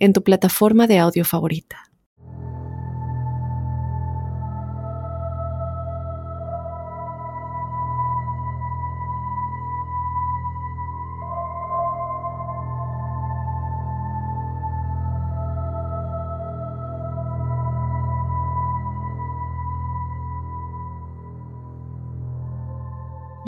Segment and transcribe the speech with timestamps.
[0.00, 1.90] en tu plataforma de audio favorita.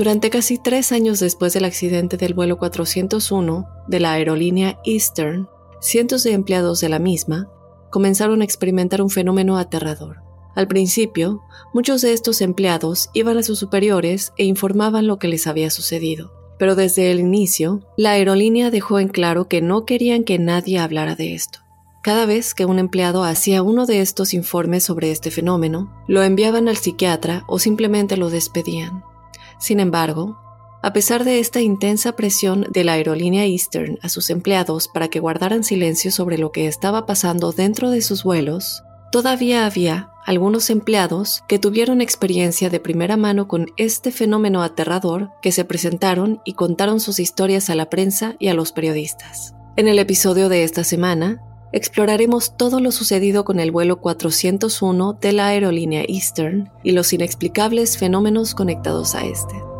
[0.02, 5.48] Durante casi tres años después del accidente del vuelo 401 de la aerolínea Eastern,
[5.82, 7.50] cientos de empleados de la misma
[7.90, 10.22] comenzaron a experimentar un fenómeno aterrador.
[10.54, 11.42] Al principio,
[11.74, 16.32] muchos de estos empleados iban a sus superiores e informaban lo que les había sucedido.
[16.58, 21.16] Pero desde el inicio, la aerolínea dejó en claro que no querían que nadie hablara
[21.16, 21.58] de esto.
[22.02, 26.68] Cada vez que un empleado hacía uno de estos informes sobre este fenómeno, lo enviaban
[26.68, 29.04] al psiquiatra o simplemente lo despedían.
[29.58, 30.38] Sin embargo,
[30.82, 35.20] a pesar de esta intensa presión de la aerolínea Eastern a sus empleados para que
[35.20, 41.42] guardaran silencio sobre lo que estaba pasando dentro de sus vuelos, todavía había algunos empleados
[41.46, 46.98] que tuvieron experiencia de primera mano con este fenómeno aterrador que se presentaron y contaron
[46.98, 49.54] sus historias a la prensa y a los periodistas.
[49.76, 51.40] En el episodio de esta semana,
[51.72, 57.98] exploraremos todo lo sucedido con el vuelo 401 de la aerolínea Eastern y los inexplicables
[57.98, 59.71] fenómenos conectados a este.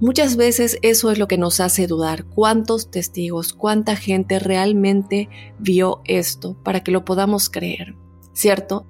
[0.00, 5.28] Muchas veces eso es lo que nos hace dudar cuántos testigos, cuánta gente realmente
[5.58, 7.94] vio esto para que lo podamos creer,
[8.32, 8.86] ¿cierto?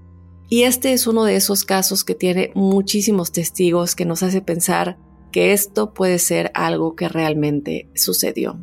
[0.49, 4.99] Y este es uno de esos casos que tiene muchísimos testigos que nos hace pensar
[5.33, 8.61] que esto puede ser algo que realmente sucedió.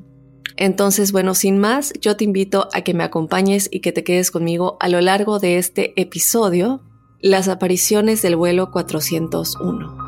[0.57, 4.31] Entonces, bueno, sin más, yo te invito a que me acompañes y que te quedes
[4.31, 6.81] conmigo a lo largo de este episodio,
[7.21, 10.07] las apariciones del vuelo 401.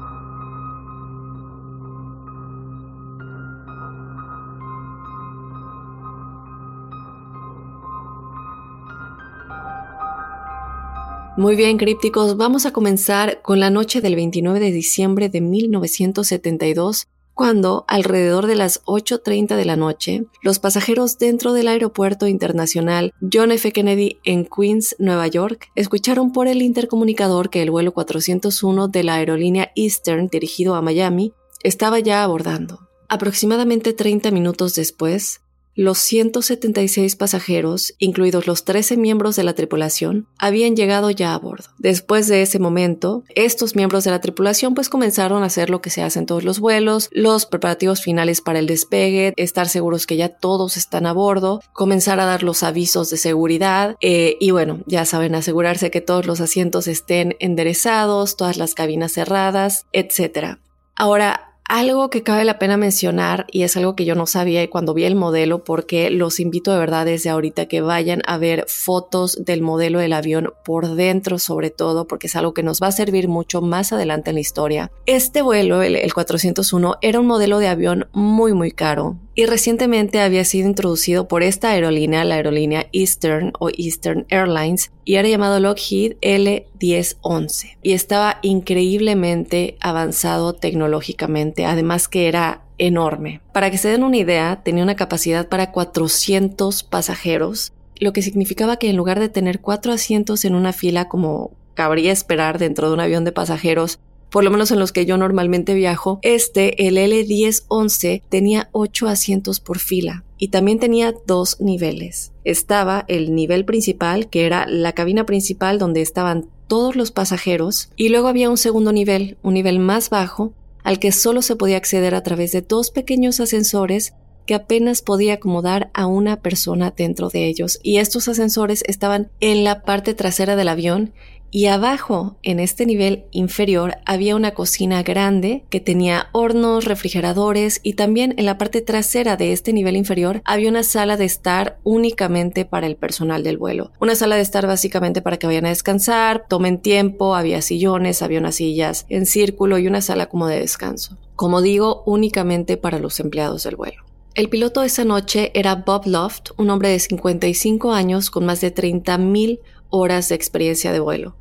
[11.37, 17.07] Muy bien, crípticos, vamos a comenzar con la noche del 29 de diciembre de 1972
[17.39, 23.53] cuando, alrededor de las 8.30 de la noche, los pasajeros dentro del aeropuerto internacional John
[23.53, 23.71] F.
[23.71, 29.13] Kennedy en Queens, Nueva York, escucharon por el intercomunicador que el vuelo 401 de la
[29.13, 31.31] aerolínea Eastern dirigido a Miami
[31.63, 32.89] estaba ya abordando.
[33.07, 35.39] Aproximadamente 30 minutos después,
[35.79, 41.69] los 176 pasajeros, incluidos los 13 miembros de la tripulación, habían llegado ya a bordo.
[41.77, 45.89] Después de ese momento, estos miembros de la tripulación pues comenzaron a hacer lo que
[45.89, 50.17] se hace en todos los vuelos, los preparativos finales para el despegue, estar seguros que
[50.17, 54.81] ya todos están a bordo, comenzar a dar los avisos de seguridad eh, y bueno,
[54.85, 60.57] ya saben, asegurarse que todos los asientos estén enderezados, todas las cabinas cerradas, etc.
[60.93, 64.95] Ahora, algo que cabe la pena mencionar y es algo que yo no sabía cuando
[64.95, 69.37] vi el modelo porque los invito de verdad desde ahorita que vayan a ver fotos
[69.45, 72.91] del modelo del avión por dentro sobre todo porque es algo que nos va a
[72.91, 74.91] servir mucho más adelante en la historia.
[75.05, 80.19] Este vuelo, el, el 401, era un modelo de avión muy muy caro y recientemente
[80.19, 85.61] había sido introducido por esta aerolínea, la aerolínea Eastern o Eastern Airlines, y era llamado
[85.61, 93.39] Lockheed L1011 y estaba increíblemente avanzado tecnológicamente, además que era enorme.
[93.53, 98.75] Para que se den una idea, tenía una capacidad para 400 pasajeros, lo que significaba
[98.75, 102.93] que en lugar de tener cuatro asientos en una fila como cabría esperar dentro de
[102.93, 106.97] un avión de pasajeros, por lo menos en los que yo normalmente viajo, este, el
[106.97, 112.31] L1011, tenía ocho asientos por fila y también tenía dos niveles.
[112.43, 118.09] Estaba el nivel principal, que era la cabina principal donde estaban todos los pasajeros, y
[118.09, 120.53] luego había un segundo nivel, un nivel más bajo,
[120.83, 124.13] al que solo se podía acceder a través de dos pequeños ascensores
[124.45, 129.63] que apenas podía acomodar a una persona dentro de ellos, y estos ascensores estaban en
[129.63, 131.11] la parte trasera del avión
[131.51, 137.93] y abajo, en este nivel inferior, había una cocina grande que tenía hornos, refrigeradores y
[137.93, 142.65] también en la parte trasera de este nivel inferior había una sala de estar únicamente
[142.65, 143.91] para el personal del vuelo.
[143.99, 148.39] Una sala de estar básicamente para que vayan a descansar, tomen tiempo, había sillones, había
[148.39, 151.17] unas sillas en círculo y una sala como de descanso.
[151.35, 154.03] Como digo, únicamente para los empleados del vuelo.
[154.35, 158.73] El piloto esa noche era Bob Loft, un hombre de 55 años con más de
[158.73, 159.59] 30.000
[159.89, 161.35] horas de experiencia de vuelo.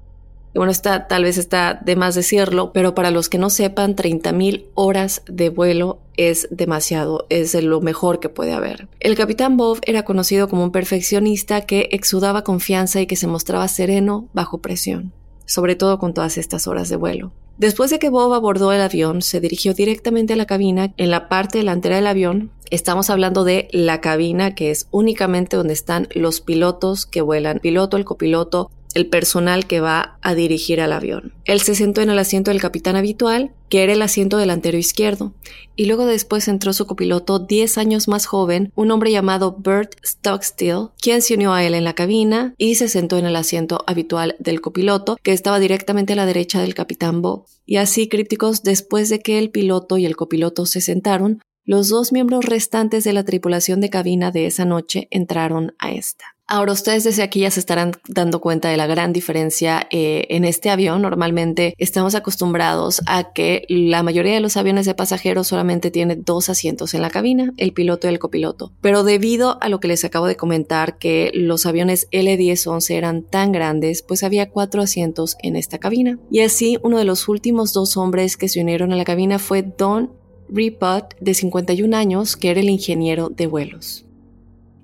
[0.54, 3.94] Y bueno, está, tal vez está de más decirlo, pero para los que no sepan,
[3.94, 8.88] 30.000 horas de vuelo es demasiado, es lo mejor que puede haber.
[8.98, 13.68] El capitán Bob era conocido como un perfeccionista que exudaba confianza y que se mostraba
[13.68, 15.12] sereno bajo presión,
[15.44, 17.32] sobre todo con todas estas horas de vuelo.
[17.58, 20.94] Después de que Bob abordó el avión, se dirigió directamente a la cabina.
[20.96, 25.74] En la parte delantera del avión, estamos hablando de la cabina, que es únicamente donde
[25.74, 30.92] están los pilotos que vuelan, piloto, el copiloto, el personal que va a dirigir al
[30.92, 31.32] avión.
[31.44, 35.34] Él se sentó en el asiento del capitán habitual, que era el asiento delantero izquierdo,
[35.76, 40.88] y luego después entró su copiloto 10 años más joven, un hombre llamado Bert Stockstill,
[41.00, 44.36] quien se unió a él en la cabina y se sentó en el asiento habitual
[44.38, 47.46] del copiloto, que estaba directamente a la derecha del capitán Bob.
[47.66, 52.12] Y así, crípticos, después de que el piloto y el copiloto se sentaron, los dos
[52.12, 56.24] miembros restantes de la tripulación de cabina de esa noche entraron a esta.
[56.46, 60.46] Ahora ustedes desde aquí ya se estarán dando cuenta de la gran diferencia eh, en
[60.46, 61.02] este avión.
[61.02, 66.48] Normalmente estamos acostumbrados a que la mayoría de los aviones de pasajeros solamente tiene dos
[66.48, 68.72] asientos en la cabina, el piloto y el copiloto.
[68.80, 73.52] Pero debido a lo que les acabo de comentar, que los aviones L1011 eran tan
[73.52, 76.18] grandes, pues había cuatro asientos en esta cabina.
[76.30, 79.60] Y así uno de los últimos dos hombres que se unieron a la cabina fue
[79.60, 80.16] Don
[80.48, 84.04] Ripot, de 51 años, que era el ingeniero de vuelos.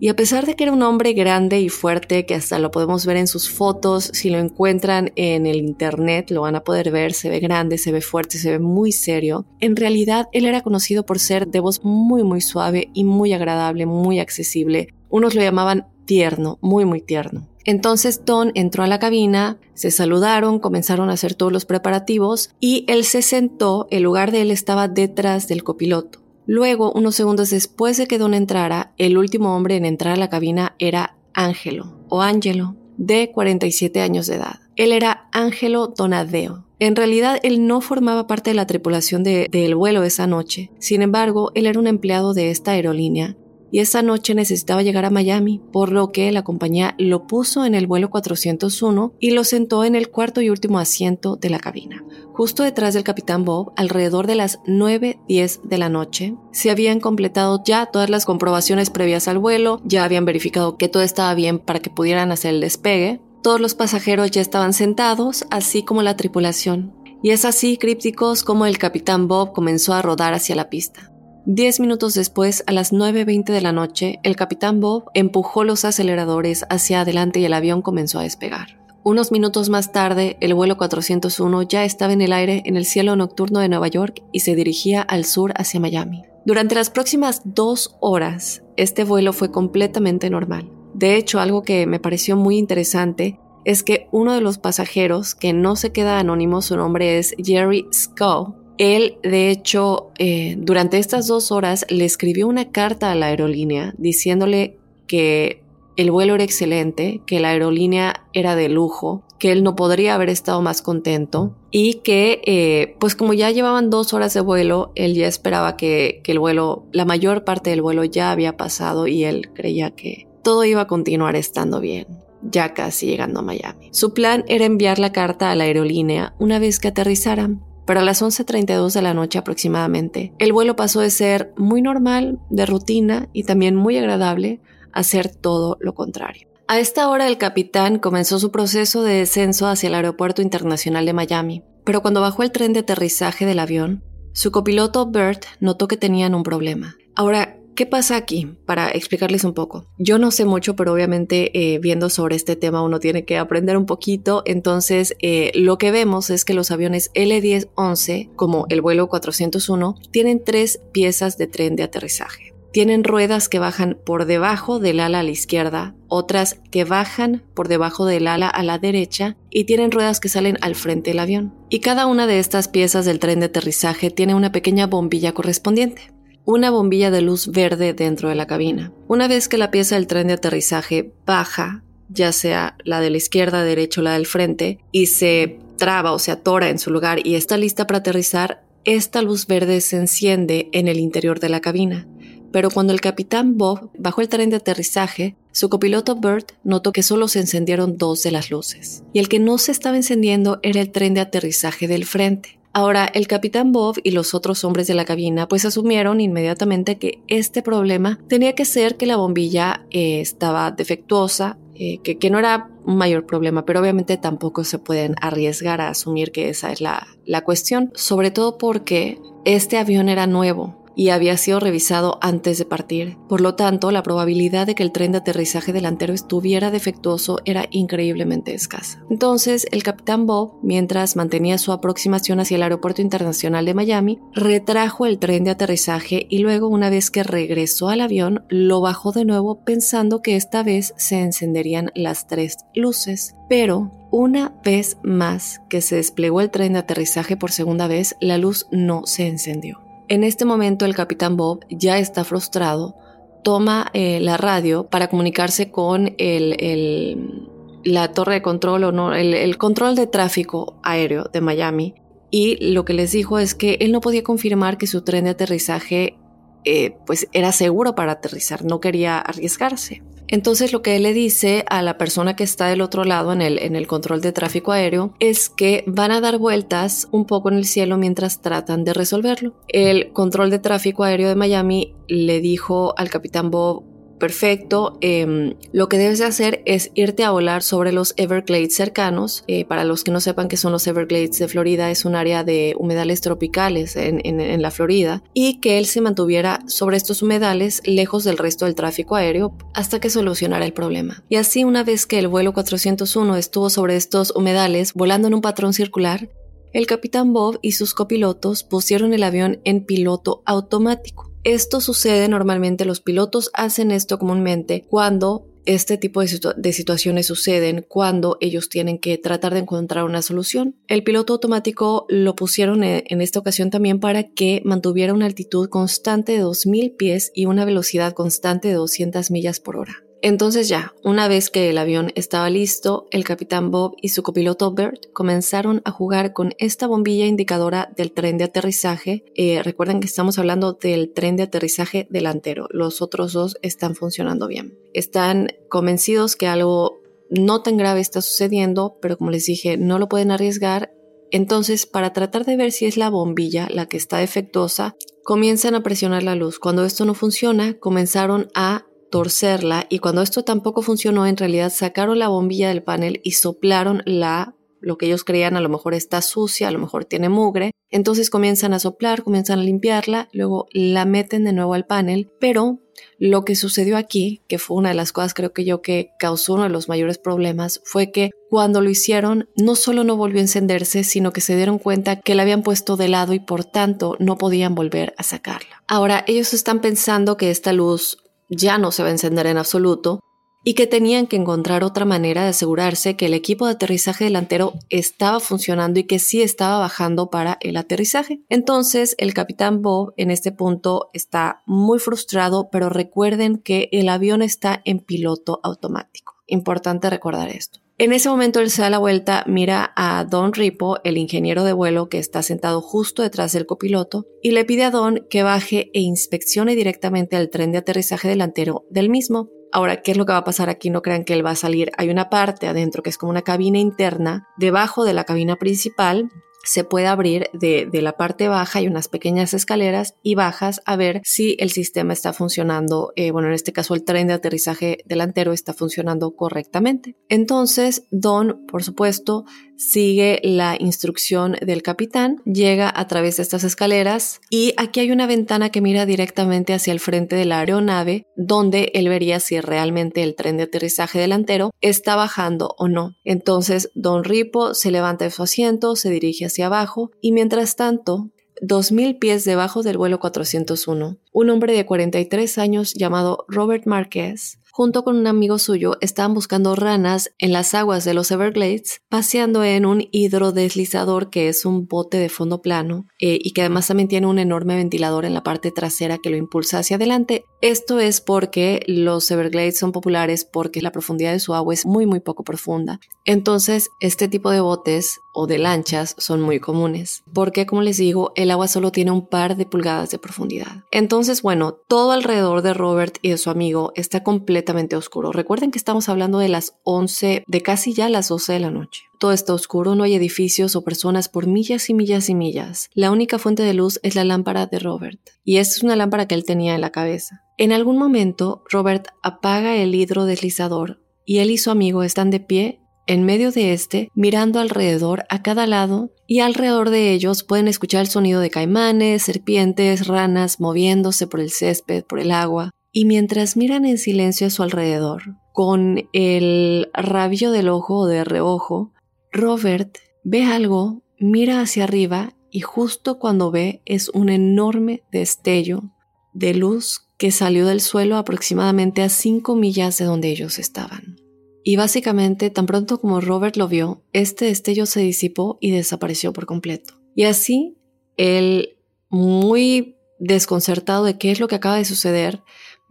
[0.00, 3.06] Y a pesar de que era un hombre grande y fuerte, que hasta lo podemos
[3.06, 7.14] ver en sus fotos, si lo encuentran en el internet lo van a poder ver,
[7.14, 11.06] se ve grande, se ve fuerte, se ve muy serio, en realidad él era conocido
[11.06, 14.88] por ser de voz muy muy suave y muy agradable, muy accesible.
[15.08, 17.48] Unos lo llamaban tierno, muy muy tierno.
[17.64, 22.84] Entonces Don entró a la cabina, se saludaron, comenzaron a hacer todos los preparativos y
[22.88, 26.20] él se sentó, el lugar de él estaba detrás del copiloto.
[26.46, 30.28] Luego, unos segundos después de que Don entrara, el último hombre en entrar a la
[30.28, 34.60] cabina era Ángelo, o Ángelo, de 47 años de edad.
[34.76, 36.64] Él era Ángelo Donadeo.
[36.80, 40.70] En realidad, él no formaba parte de la tripulación del vuelo esa noche.
[40.78, 43.36] Sin embargo, él era un empleado de esta aerolínea
[43.74, 47.74] y esa noche necesitaba llegar a Miami, por lo que la compañía lo puso en
[47.74, 52.04] el vuelo 401 y lo sentó en el cuarto y último asiento de la cabina.
[52.34, 57.64] Justo detrás del capitán Bob, alrededor de las 9.10 de la noche, se habían completado
[57.64, 61.80] ya todas las comprobaciones previas al vuelo, ya habían verificado que todo estaba bien para
[61.80, 66.94] que pudieran hacer el despegue, todos los pasajeros ya estaban sentados, así como la tripulación.
[67.24, 71.10] Y es así, crípticos, como el capitán Bob comenzó a rodar hacia la pista.
[71.46, 76.64] Diez minutos después, a las 9.20 de la noche, el capitán Bob empujó los aceleradores
[76.70, 78.78] hacia adelante y el avión comenzó a despegar.
[79.02, 83.14] Unos minutos más tarde, el vuelo 401 ya estaba en el aire en el cielo
[83.14, 86.22] nocturno de Nueva York y se dirigía al sur hacia Miami.
[86.46, 90.70] Durante las próximas dos horas, este vuelo fue completamente normal.
[90.94, 95.52] De hecho, algo que me pareció muy interesante es que uno de los pasajeros, que
[95.52, 101.26] no se queda anónimo, su nombre es Jerry Scow, él, de hecho, eh, durante estas
[101.26, 105.62] dos horas le escribió una carta a la aerolínea diciéndole que
[105.96, 110.28] el vuelo era excelente, que la aerolínea era de lujo, que él no podría haber
[110.28, 115.14] estado más contento y que, eh, pues como ya llevaban dos horas de vuelo, él
[115.14, 119.24] ya esperaba que, que el vuelo, la mayor parte del vuelo ya había pasado y
[119.24, 122.06] él creía que todo iba a continuar estando bien
[122.50, 123.88] ya casi llegando a Miami.
[123.92, 128.04] Su plan era enviar la carta a la aerolínea una vez que aterrizaran, pero a
[128.04, 133.28] las 11.32 de la noche aproximadamente, el vuelo pasó de ser muy normal, de rutina
[133.32, 134.60] y también muy agradable,
[134.92, 136.48] a ser todo lo contrario.
[136.66, 141.12] A esta hora el capitán comenzó su proceso de descenso hacia el Aeropuerto Internacional de
[141.12, 145.96] Miami, pero cuando bajó el tren de aterrizaje del avión, su copiloto Bert notó que
[145.96, 146.96] tenían un problema.
[147.14, 148.46] Ahora, ¿Qué pasa aquí?
[148.66, 149.86] Para explicarles un poco.
[149.98, 153.76] Yo no sé mucho, pero obviamente eh, viendo sobre este tema uno tiene que aprender
[153.76, 154.42] un poquito.
[154.46, 160.44] Entonces, eh, lo que vemos es que los aviones L-1011, como el vuelo 401, tienen
[160.44, 162.54] tres piezas de tren de aterrizaje.
[162.70, 167.66] Tienen ruedas que bajan por debajo del ala a la izquierda, otras que bajan por
[167.66, 171.54] debajo del ala a la derecha y tienen ruedas que salen al frente del avión.
[171.70, 176.13] Y cada una de estas piezas del tren de aterrizaje tiene una pequeña bombilla correspondiente
[176.44, 178.92] una bombilla de luz verde dentro de la cabina.
[179.08, 183.16] Una vez que la pieza del tren de aterrizaje baja, ya sea la de la
[183.16, 187.26] izquierda, derecha o la del frente, y se traba o se atora en su lugar
[187.26, 191.60] y está lista para aterrizar, esta luz verde se enciende en el interior de la
[191.60, 192.06] cabina.
[192.52, 197.02] Pero cuando el capitán Bob bajó el tren de aterrizaje, su copiloto Bert notó que
[197.02, 199.02] solo se encendieron dos de las luces.
[199.12, 202.60] Y el que no se estaba encendiendo era el tren de aterrizaje del frente.
[202.76, 207.22] Ahora, el capitán Bob y los otros hombres de la cabina pues asumieron inmediatamente que
[207.28, 212.40] este problema tenía que ser que la bombilla eh, estaba defectuosa, eh, que, que, no
[212.40, 216.80] era un mayor problema, pero obviamente tampoco se pueden arriesgar a asumir que esa es
[216.80, 222.58] la, la cuestión, sobre todo porque este avión era nuevo y había sido revisado antes
[222.58, 223.16] de partir.
[223.28, 227.66] Por lo tanto, la probabilidad de que el tren de aterrizaje delantero estuviera defectuoso era
[227.70, 229.02] increíblemente escasa.
[229.10, 235.06] Entonces, el capitán Bob, mientras mantenía su aproximación hacia el Aeropuerto Internacional de Miami, retrajo
[235.06, 239.24] el tren de aterrizaje y luego, una vez que regresó al avión, lo bajó de
[239.24, 243.34] nuevo pensando que esta vez se encenderían las tres luces.
[243.48, 248.38] Pero, una vez más que se desplegó el tren de aterrizaje por segunda vez, la
[248.38, 249.83] luz no se encendió.
[250.08, 252.94] En este momento el capitán Bob ya está frustrado,
[253.42, 257.40] toma eh, la radio para comunicarse con el,
[257.84, 261.94] la torre de control o no, el, control de tráfico aéreo de Miami
[262.30, 265.30] y lo que les dijo es que él no podía confirmar que su tren de
[265.30, 266.16] aterrizaje
[266.64, 270.02] eh, pues era seguro para aterrizar, no quería arriesgarse.
[270.28, 273.42] Entonces lo que él le dice a la persona que está del otro lado en
[273.42, 277.50] el, en el control de tráfico aéreo es que van a dar vueltas un poco
[277.50, 279.54] en el cielo mientras tratan de resolverlo.
[279.68, 283.93] El control de tráfico aéreo de Miami le dijo al capitán Bob
[284.24, 284.96] perfecto.
[285.02, 289.44] Em, lo que debes de hacer es irte a volar sobre los Everglades cercanos.
[289.48, 292.42] Eh, para los que no sepan qué son los Everglades de Florida, es un área
[292.42, 295.22] de humedales tropicales en, en, la Florida.
[295.34, 300.00] Y que él se mantuviera sobre estos humedales lejos del resto del tráfico aéreo hasta
[300.00, 301.22] que solucionara el problema.
[301.28, 305.42] Y así una vez que el vuelo 401 estuvo sobre estos humedales volando en un
[305.42, 306.30] patrón circular,
[306.72, 311.33] el capitán Bob y sus copilotos pusieron el avión en piloto automático.
[311.44, 318.36] Esto sucede normalmente, los pilotos hacen esto comúnmente cuando este tipo de, situaciones suceden cuando
[318.40, 320.76] ellos tienen que tratar de encontrar una solución.
[320.88, 325.68] El piloto automático lo pusieron en, en, esta ocasión también para que mantuviera una altitud
[325.68, 330.03] constante de 2.000 pies y una velocidad constante de 200 millas por hora.
[330.24, 334.72] Entonces ya, una vez que el avión estaba listo, el capitán Bob y su copiloto
[334.72, 339.26] Bert comenzaron a jugar con esta bombilla indicadora del tren de aterrizaje.
[339.34, 342.68] Eh, recuerden que estamos hablando del tren de aterrizaje delantero.
[342.70, 344.78] Los otros dos están funcionando bien.
[344.94, 350.08] Están convencidos que algo no tan grave está sucediendo, pero como les dije, no lo
[350.08, 350.90] pueden arriesgar.
[351.32, 355.82] Entonces, para tratar de ver si es la bombilla la que está defectuosa, comienzan a
[355.82, 356.58] presionar la luz.
[356.58, 362.18] Cuando esto no funciona, comenzaron a torcerla y cuando esto tampoco funcionó, en realidad sacaron
[362.18, 366.20] la bombilla del panel y soplaron la lo que ellos creían a lo mejor está
[366.20, 367.70] sucia, a lo mejor tiene mugre.
[367.90, 372.80] Entonces comienzan a soplar, comienzan a limpiarla, luego la meten de nuevo al panel, pero
[373.16, 376.54] lo que sucedió aquí, que fue una de las cosas creo que yo que causó
[376.54, 380.42] uno de los mayores problemas, fue que cuando lo hicieron no solo no volvió a
[380.42, 384.16] encenderse, sino que se dieron cuenta que la habían puesto de lado y por tanto
[384.18, 385.84] no podían volver a sacarla.
[385.86, 390.20] Ahora, ellos están pensando que esta luz ya no se va a encender en absoluto
[390.64, 394.72] y que tenían que encontrar otra manera de asegurarse que el equipo de aterrizaje delantero
[394.88, 398.40] estaba funcionando y que sí estaba bajando para el aterrizaje.
[398.48, 404.40] Entonces el capitán Bob en este punto está muy frustrado, pero recuerden que el avión
[404.40, 406.34] está en piloto automático.
[406.46, 407.83] Importante recordar esto.
[407.96, 411.72] En ese momento él se da la vuelta, mira a Don Ripo, el ingeniero de
[411.72, 415.90] vuelo que está sentado justo detrás del copiloto, y le pide a Don que baje
[415.94, 419.48] e inspeccione directamente el tren de aterrizaje delantero del mismo.
[419.70, 420.90] Ahora, ¿qué es lo que va a pasar aquí?
[420.90, 421.92] No crean que él va a salir.
[421.96, 426.30] Hay una parte adentro que es como una cabina interna, debajo de la cabina principal,
[426.64, 430.96] se puede abrir de, de, la parte baja, hay unas pequeñas escaleras y bajas a
[430.96, 434.98] ver si el sistema está funcionando, eh, bueno, en este caso el tren de aterrizaje
[435.06, 437.16] delantero está funcionando correctamente.
[437.28, 439.44] Entonces, Don, por supuesto,
[439.76, 445.26] sigue la instrucción del capitán, llega a través de estas escaleras y aquí hay una
[445.26, 450.22] ventana que mira directamente hacia el frente de la aeronave donde él vería si realmente
[450.22, 453.16] el tren de aterrizaje delantero está bajando o no.
[453.24, 458.30] Entonces, Don Ripo se levanta de su asiento, se dirige hacia abajo y mientras tanto,
[458.62, 465.04] 2.000 pies debajo del vuelo 401, un hombre de 43 años llamado Robert Marquez junto
[465.04, 469.86] con un amigo suyo, estaban buscando ranas en las aguas de los Everglades, paseando en
[469.86, 474.26] un hidrodeslizador que es un bote de fondo plano eh, y que además también tiene
[474.26, 477.44] un enorme ventilador en la parte trasera que lo impulsa hacia adelante.
[477.60, 482.04] Esto es porque los Everglades son populares porque la profundidad de su agua es muy
[482.04, 482.98] muy poco profunda.
[483.24, 488.32] Entonces, este tipo de botes o de lanchas son muy comunes, porque como les digo,
[488.36, 490.84] el agua solo tiene un par de pulgadas de profundidad.
[490.90, 494.63] Entonces, bueno, todo alrededor de Robert y de su amigo está completamente
[494.96, 495.32] oscuro.
[495.32, 499.02] Recuerden que estamos hablando de las 11, de casi ya las 12 de la noche.
[499.18, 502.90] Todo está oscuro, no hay edificios o personas por millas y millas y millas.
[502.94, 506.34] La única fuente de luz es la lámpara de Robert, y es una lámpara que
[506.34, 507.42] él tenía en la cabeza.
[507.56, 512.80] En algún momento, Robert apaga el hidrodeslizador y él y su amigo están de pie
[513.06, 518.00] en medio de este, mirando alrededor a cada lado, y alrededor de ellos pueden escuchar
[518.00, 523.56] el sonido de caimanes, serpientes, ranas moviéndose por el césped, por el agua, y mientras
[523.56, 528.92] miran en silencio a su alrededor, con el rabillo del ojo o de reojo,
[529.32, 535.90] Robert ve algo, mira hacia arriba y justo cuando ve es un enorme destello
[536.34, 541.16] de luz que salió del suelo aproximadamente a cinco millas de donde ellos estaban.
[541.64, 546.46] Y básicamente, tan pronto como Robert lo vio, este destello se disipó y desapareció por
[546.46, 546.94] completo.
[547.16, 547.76] Y así,
[548.16, 548.76] él,
[549.08, 552.42] muy desconcertado de qué es lo que acaba de suceder,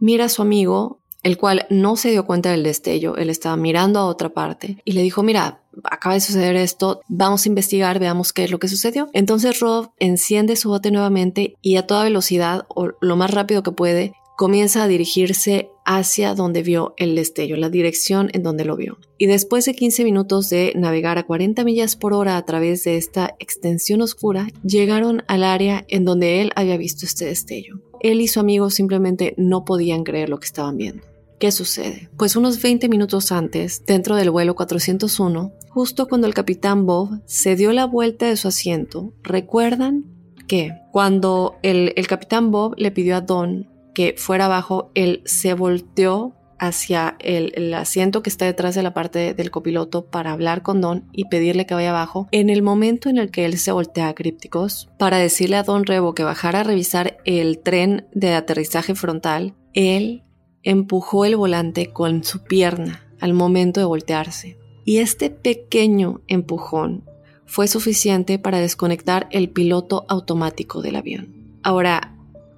[0.04, 3.98] mira a su amigo, el cual no se dio cuenta del destello, él estaba mirando
[3.98, 8.34] a otra parte y le dijo, mira, acaba de suceder esto, vamos a investigar, veamos
[8.34, 9.08] qué es lo que sucedió.
[9.14, 13.72] Entonces Rob enciende su bote nuevamente y a toda velocidad, o lo más rápido que
[13.72, 18.98] puede, comienza a dirigirse hacia donde vio el destello, la dirección en donde lo vio.
[19.18, 22.96] Y después de 15 minutos de navegar a 40 millas por hora a través de
[22.96, 27.80] esta extensión oscura, llegaron al área en donde él había visto este destello.
[28.00, 31.02] Él y su amigo simplemente no podían creer lo que estaban viendo.
[31.38, 32.08] ¿Qué sucede?
[32.16, 37.56] Pues unos 20 minutos antes, dentro del vuelo 401, justo cuando el capitán Bob se
[37.56, 40.04] dio la vuelta de su asiento, recuerdan
[40.46, 45.54] que cuando el, el capitán Bob le pidió a Don que fuera abajo, él se
[45.54, 50.80] volteó hacia el, asiento que está detrás de la parte del copiloto para hablar con
[50.80, 52.28] Don y pedirle que vaya abajo.
[52.32, 55.84] En el momento en el que él se voltea a Crípticos para decirle a Don
[55.84, 60.24] Rebo que bajara a revisar el tren de aterrizaje frontal, él
[60.62, 64.58] empujó el volante con su pierna al momento de voltearse.
[64.84, 67.04] Y este pequeño empujón
[67.46, 71.58] fue suficiente para desconectar el piloto automático del avión.
[71.62, 72.13] Ahora,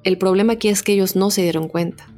[0.07, 2.09] el problema aquí es que ellos no se dieron cuenta.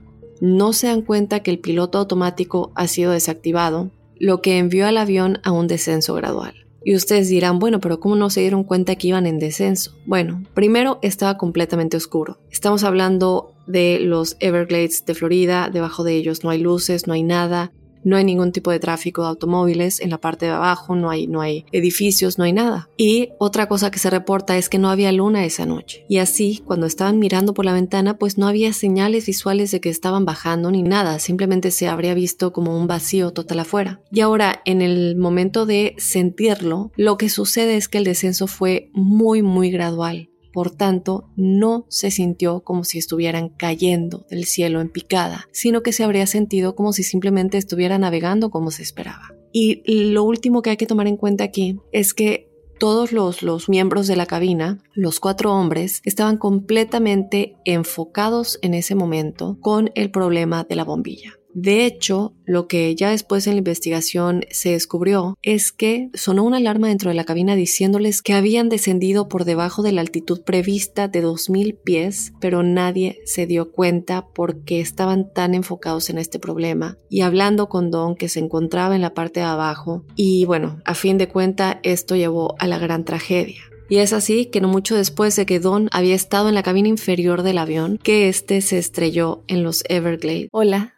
[0.42, 4.98] No se dan cuenta que el piloto automático ha sido desactivado, lo que envió al
[4.98, 6.53] avión a un descenso gradual.
[6.85, 9.96] Y ustedes dirán, bueno, pero ¿cómo no se dieron cuenta que iban en descenso?
[10.05, 12.38] Bueno, primero estaba completamente oscuro.
[12.51, 17.22] Estamos hablando de los Everglades de Florida, debajo de ellos no hay luces, no hay
[17.22, 17.72] nada,
[18.04, 21.26] no hay ningún tipo de tráfico de automóviles en la parte de abajo, no hay,
[21.26, 22.88] no hay edificios, no hay nada.
[22.96, 26.04] Y otra cosa que se reporta es que no había luna esa noche.
[26.08, 29.90] Y así, cuando estaban mirando por la ventana, pues no había señales visuales de que
[29.90, 34.00] estaban bajando ni nada, simplemente se habría visto como un vacío total afuera.
[34.11, 38.90] Y ahora, en el momento de sentirlo, lo que sucede es que el descenso fue
[38.92, 40.30] muy, muy gradual.
[40.59, 45.92] Por tanto, no se sintió como si estuvieran cayendo del cielo en picada, sino que
[45.92, 49.37] se habría sentido como si simplemente estuviera navegando como se esperaba.
[49.53, 53.68] Y lo último que hay que tomar en cuenta aquí es que todos los, los,
[53.68, 60.11] miembros de la cabina, los cuatro hombres, estaban completamente enfocados en ese momento con el
[60.11, 61.38] problema de la bombilla.
[61.61, 66.59] De hecho, lo que ya después en la investigación se descubrió es que sonó una
[66.59, 71.09] alarma dentro de la cabina diciéndoles que habían descendido por debajo de la altitud prevista
[71.09, 76.97] de 2.000 pies, pero nadie se dio cuenta porque estaban tan enfocados en este problema
[77.11, 80.94] y hablando con Don que se encontraba en la parte de abajo y bueno, a
[80.94, 83.62] fin de cuenta esto llevó a la gran tragedia.
[83.90, 86.88] Y es así que no mucho después de que Don había estado en la cabina
[86.88, 90.49] inferior del avión, que este se estrelló en los Everglades.
[90.53, 90.97] Hola,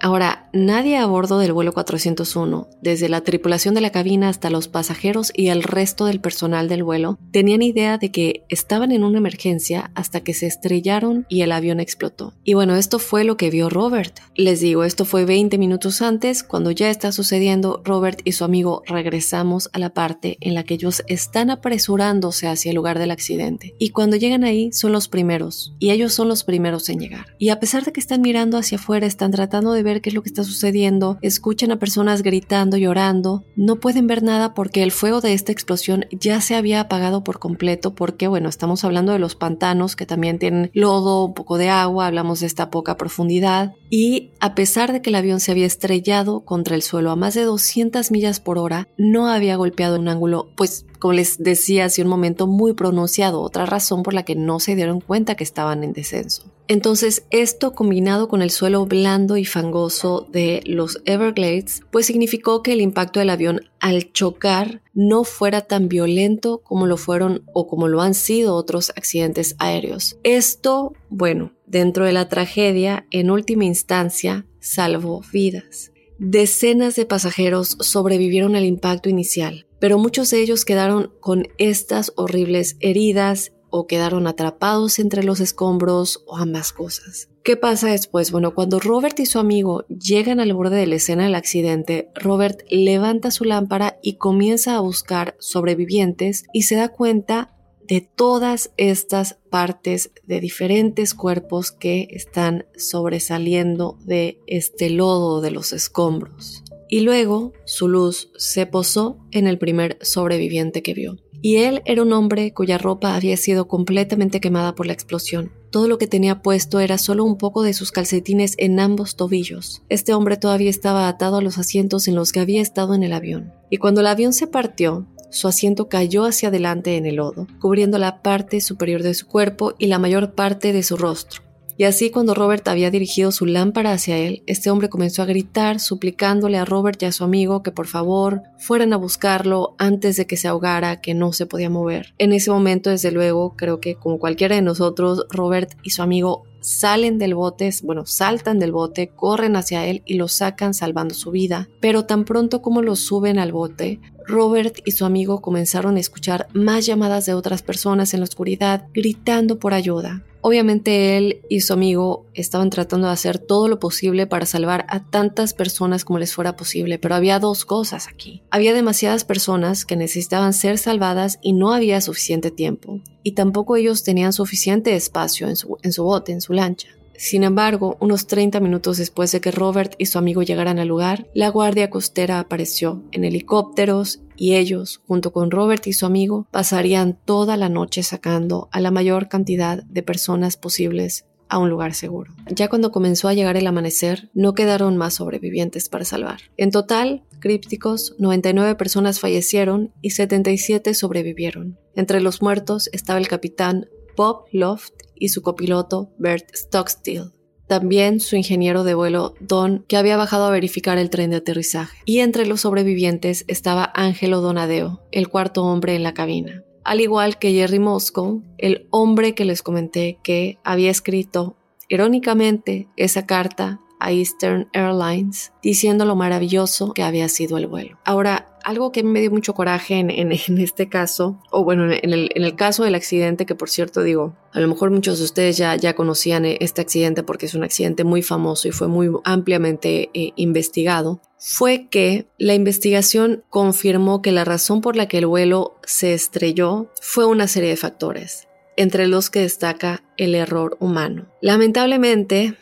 [0.00, 4.68] Ahora, nadie a bordo del vuelo 401, desde la tripulación de la cabina hasta los
[4.68, 9.18] pasajeros y el resto del personal del vuelo, tenían idea de que estaban en una
[9.18, 12.34] emergencia hasta que se estrellaron y el avión explotó.
[12.44, 14.18] Y bueno, esto fue lo que vio Robert.
[14.34, 18.82] Les digo, esto fue 20 minutos antes, cuando ya está sucediendo, Robert y su amigo
[18.86, 23.74] regresamos a la parte en la que ellos están apresurándose hacia el lugar del accidente.
[23.78, 27.26] Y cuando llegan ahí, son los primeros, y ellos son los primeros en llegar.
[27.38, 30.14] Y a pesar de que están mirando hacia afuera, están tratando de ver qué es
[30.14, 34.92] lo que está sucediendo, escuchan a personas gritando, llorando, no pueden ver nada porque el
[34.92, 39.18] fuego de esta explosión ya se había apagado por completo porque, bueno, estamos hablando de
[39.18, 43.72] los pantanos que también tienen lodo, un poco de agua, hablamos de esta poca profundidad
[43.90, 47.34] y a pesar de que el avión se había estrellado contra el suelo a más
[47.34, 52.02] de 200 millas por hora, no había golpeado un ángulo, pues como les decía hace
[52.02, 55.84] un momento, muy pronunciado, otra razón por la que no se dieron cuenta que estaban
[55.84, 56.44] en descenso.
[56.68, 62.72] Entonces, esto combinado con el suelo blando y fangoso de los Everglades, pues significó que
[62.72, 67.86] el impacto del avión al chocar no fuera tan violento como lo fueron o como
[67.86, 70.18] lo han sido otros accidentes aéreos.
[70.24, 75.92] Esto, bueno, dentro de la tragedia, en última instancia, salvó vidas.
[76.18, 82.76] Decenas de pasajeros sobrevivieron al impacto inicial, pero muchos de ellos quedaron con estas horribles
[82.80, 87.28] heridas o quedaron atrapados entre los escombros o ambas cosas.
[87.42, 88.32] ¿Qué pasa después?
[88.32, 92.62] Bueno, cuando Robert y su amigo llegan al borde de la escena del accidente, Robert
[92.70, 97.55] levanta su lámpara y comienza a buscar sobrevivientes y se da cuenta
[97.88, 105.72] de todas estas partes de diferentes cuerpos que están sobresaliendo de este lodo de los
[105.72, 106.64] escombros.
[106.88, 111.16] Y luego su luz se posó en el primer sobreviviente que vio.
[111.42, 115.52] Y él era un hombre cuya ropa había sido completamente quemada por la explosión.
[115.70, 119.82] Todo lo que tenía puesto era solo un poco de sus calcetines en ambos tobillos.
[119.88, 123.12] Este hombre todavía estaba atado a los asientos en los que había estado en el
[123.12, 123.52] avión.
[123.70, 127.98] Y cuando el avión se partió, su asiento cayó hacia adelante en el lodo, cubriendo
[127.98, 131.46] la parte superior de su cuerpo y la mayor parte de su rostro.
[131.78, 135.78] Y así cuando Robert había dirigido su lámpara hacia él, este hombre comenzó a gritar,
[135.78, 140.26] suplicándole a Robert y a su amigo que por favor fueran a buscarlo antes de
[140.26, 142.14] que se ahogara, que no se podía mover.
[142.16, 146.44] En ese momento, desde luego, creo que como cualquiera de nosotros, Robert y su amigo
[146.66, 151.30] salen del bote, bueno, saltan del bote, corren hacia él y lo sacan salvando su
[151.30, 151.68] vida.
[151.80, 156.48] Pero tan pronto como lo suben al bote, Robert y su amigo comenzaron a escuchar
[156.52, 160.24] más llamadas de otras personas en la oscuridad gritando por ayuda.
[160.48, 165.02] Obviamente él y su amigo estaban tratando de hacer todo lo posible para salvar a
[165.02, 168.44] tantas personas como les fuera posible, pero había dos cosas aquí.
[168.52, 174.04] Había demasiadas personas que necesitaban ser salvadas y no había suficiente tiempo, y tampoco ellos
[174.04, 176.90] tenían suficiente espacio en su, en su bote, en su lancha.
[177.16, 181.26] Sin embargo, unos 30 minutos después de que Robert y su amigo llegaran al lugar,
[181.34, 187.18] la guardia costera apareció en helicópteros y ellos, junto con Robert y su amigo, pasarían
[187.24, 192.34] toda la noche sacando a la mayor cantidad de personas posibles a un lugar seguro.
[192.50, 196.40] Ya cuando comenzó a llegar el amanecer, no quedaron más sobrevivientes para salvar.
[196.56, 201.78] En total, crípticos, 99 personas fallecieron y 77 sobrevivieron.
[201.94, 207.35] Entre los muertos estaba el capitán Bob Loft y su copiloto Bert Stockstill.
[207.66, 211.98] También su ingeniero de vuelo Don, que había bajado a verificar el tren de aterrizaje.
[212.04, 216.62] Y entre los sobrevivientes estaba Angelo Donadeo, el cuarto hombre en la cabina.
[216.84, 221.56] Al igual que Jerry Moscow, el hombre que les comenté que había escrito
[221.88, 227.98] irónicamente esa carta a Eastern Airlines diciendo lo maravilloso que había sido el vuelo.
[228.04, 232.82] Ahora, algo que me dio mucho coraje en, este caso, o bueno, en el, caso
[232.82, 236.44] del accidente, que por cierto digo, a lo mejor muchos de ustedes ya, ya conocían
[236.44, 241.86] este accidente porque es un accidente muy famoso y fue muy ampliamente eh, investigado, fue
[241.88, 247.24] que la investigación confirmó que la razón por la que el vuelo se estrelló fue
[247.24, 251.26] una serie de factores, entre los que destaca el error humano.
[251.40, 252.56] Lamentablemente,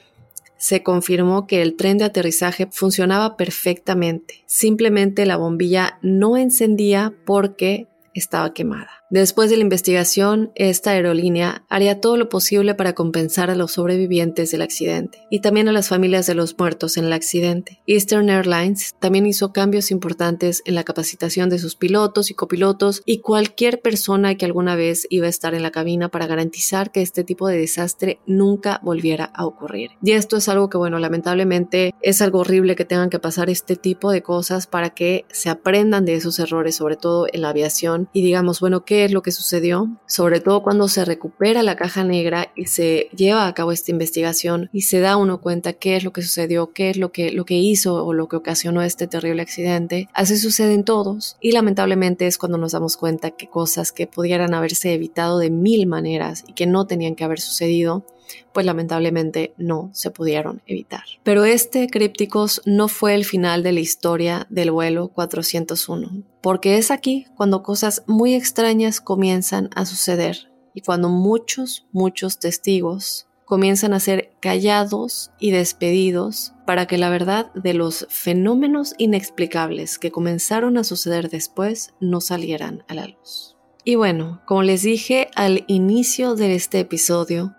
[0.64, 4.44] se confirmó que el tren de aterrizaje funcionaba perfectamente.
[4.46, 9.03] Simplemente la bombilla no encendía porque estaba quemada.
[9.14, 14.50] Después de la investigación, esta aerolínea haría todo lo posible para compensar a los sobrevivientes
[14.50, 17.80] del accidente y también a las familias de los muertos en el accidente.
[17.86, 23.20] Eastern Airlines también hizo cambios importantes en la capacitación de sus pilotos y copilotos y
[23.20, 27.22] cualquier persona que alguna vez iba a estar en la cabina para garantizar que este
[27.22, 29.92] tipo de desastre nunca volviera a ocurrir.
[30.02, 33.76] Y esto es algo que, bueno, lamentablemente es algo horrible que tengan que pasar este
[33.76, 38.08] tipo de cosas para que se aprendan de esos errores, sobre todo en la aviación,
[38.12, 39.88] y digamos, bueno, ¿qué es lo que sucedió?
[40.06, 44.70] Sobre todo cuando se recupera la caja negra y se lleva a cabo esta investigación
[44.72, 47.44] y se da uno cuenta qué es lo que sucedió, qué es lo que, lo
[47.44, 50.08] que hizo o lo que ocasionó este terrible accidente.
[50.14, 54.54] Así sucede en todos y lamentablemente es cuando nos damos cuenta que cosas que pudieran
[54.54, 58.04] haberse evitado de mil maneras y que no tenían que haber sucedido
[58.52, 61.04] pues lamentablemente no se pudieron evitar.
[61.22, 66.90] Pero este Crípticos no fue el final de la historia del vuelo 401, porque es
[66.90, 74.00] aquí cuando cosas muy extrañas comienzan a suceder y cuando muchos, muchos testigos comienzan a
[74.00, 80.84] ser callados y despedidos para que la verdad de los fenómenos inexplicables que comenzaron a
[80.84, 83.56] suceder después no salieran a la luz.
[83.84, 87.54] Y bueno, como les dije al inicio de este episodio,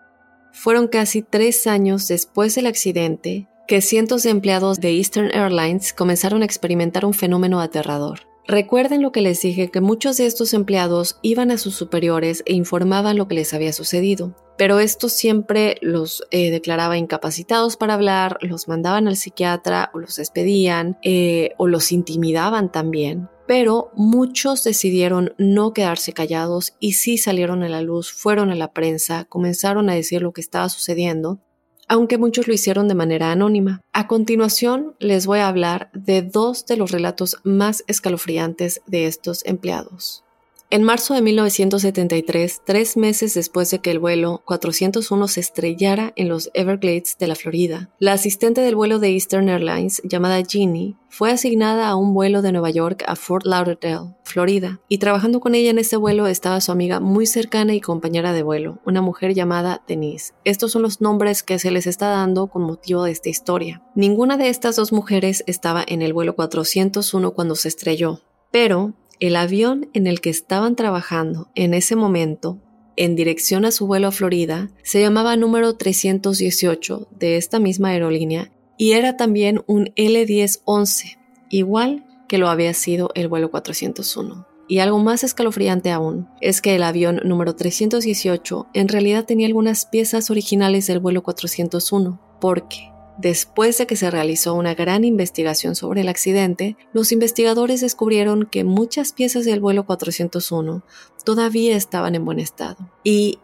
[0.56, 6.42] fueron casi tres años después del accidente que cientos de empleados de Eastern Airlines comenzaron
[6.42, 8.22] a experimentar un fenómeno aterrador.
[8.48, 12.54] Recuerden lo que les dije, que muchos de estos empleados iban a sus superiores e
[12.54, 18.38] informaban lo que les había sucedido, pero estos siempre los eh, declaraba incapacitados para hablar,
[18.42, 25.34] los mandaban al psiquiatra o los despedían eh, o los intimidaban también pero muchos decidieron
[25.38, 29.94] no quedarse callados y sí salieron a la luz, fueron a la prensa, comenzaron a
[29.96, 31.40] decir lo que estaba sucediendo,
[31.88, 33.82] aunque muchos lo hicieron de manera anónima.
[33.94, 39.46] A continuación les voy a hablar de dos de los relatos más escalofriantes de estos
[39.46, 40.25] empleados.
[40.72, 46.28] En marzo de 1973, tres meses después de que el vuelo 401 se estrellara en
[46.28, 51.32] los Everglades de la Florida, la asistente del vuelo de Eastern Airlines, llamada Jeannie, fue
[51.32, 55.70] asignada a un vuelo de Nueva York a Fort Lauderdale, Florida, y trabajando con ella
[55.70, 59.84] en ese vuelo estaba su amiga muy cercana y compañera de vuelo, una mujer llamada
[59.88, 60.34] Denise.
[60.46, 63.84] Estos son los nombres que se les está dando con motivo de esta historia.
[63.94, 68.20] Ninguna de estas dos mujeres estaba en el vuelo 401 cuando se estrelló,
[68.52, 72.60] pero el avión en el que estaban trabajando en ese momento,
[72.98, 78.52] en dirección a su vuelo a Florida, se llamaba número 318 de esta misma aerolínea
[78.78, 81.18] y era también un L1011,
[81.50, 84.48] igual que lo había sido el vuelo 401.
[84.68, 89.86] Y algo más escalofriante aún es que el avión número 318 en realidad tenía algunas
[89.86, 96.02] piezas originales del vuelo 401, porque Después de que se realizó una gran investigación sobre
[96.02, 100.84] el accidente, los investigadores descubrieron que muchas piezas del vuelo 401
[101.24, 102.92] todavía estaban en buen estado.
[103.04, 103.40] Y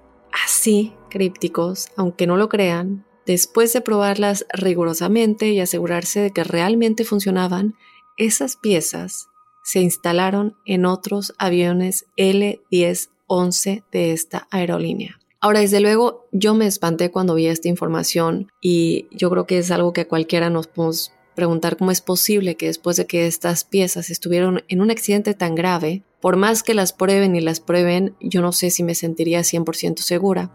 [0.46, 7.06] así, crípticos, aunque no lo crean, después de probarlas rigurosamente y asegurarse de que realmente
[7.06, 7.76] funcionaban,
[8.18, 9.30] esas piezas
[9.64, 15.21] se instalaron en otros aviones L-1011 de esta aerolínea.
[15.44, 19.72] Ahora, desde luego, yo me espanté cuando vi esta información y yo creo que es
[19.72, 24.12] algo que cualquiera nos podemos preguntar cómo es posible que después de que estas piezas
[24.12, 28.44] estuvieron en un accidente tan grave, por más que las prueben y las prueben, yo
[28.44, 30.52] no sé si me sentiría 100% segura.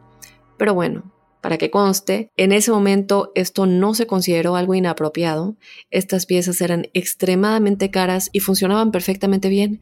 [0.56, 5.56] Pero bueno, para que conste, en ese momento esto no se consideró algo inapropiado,
[5.90, 9.80] estas piezas eran extremadamente caras y funcionaban perfectamente bien.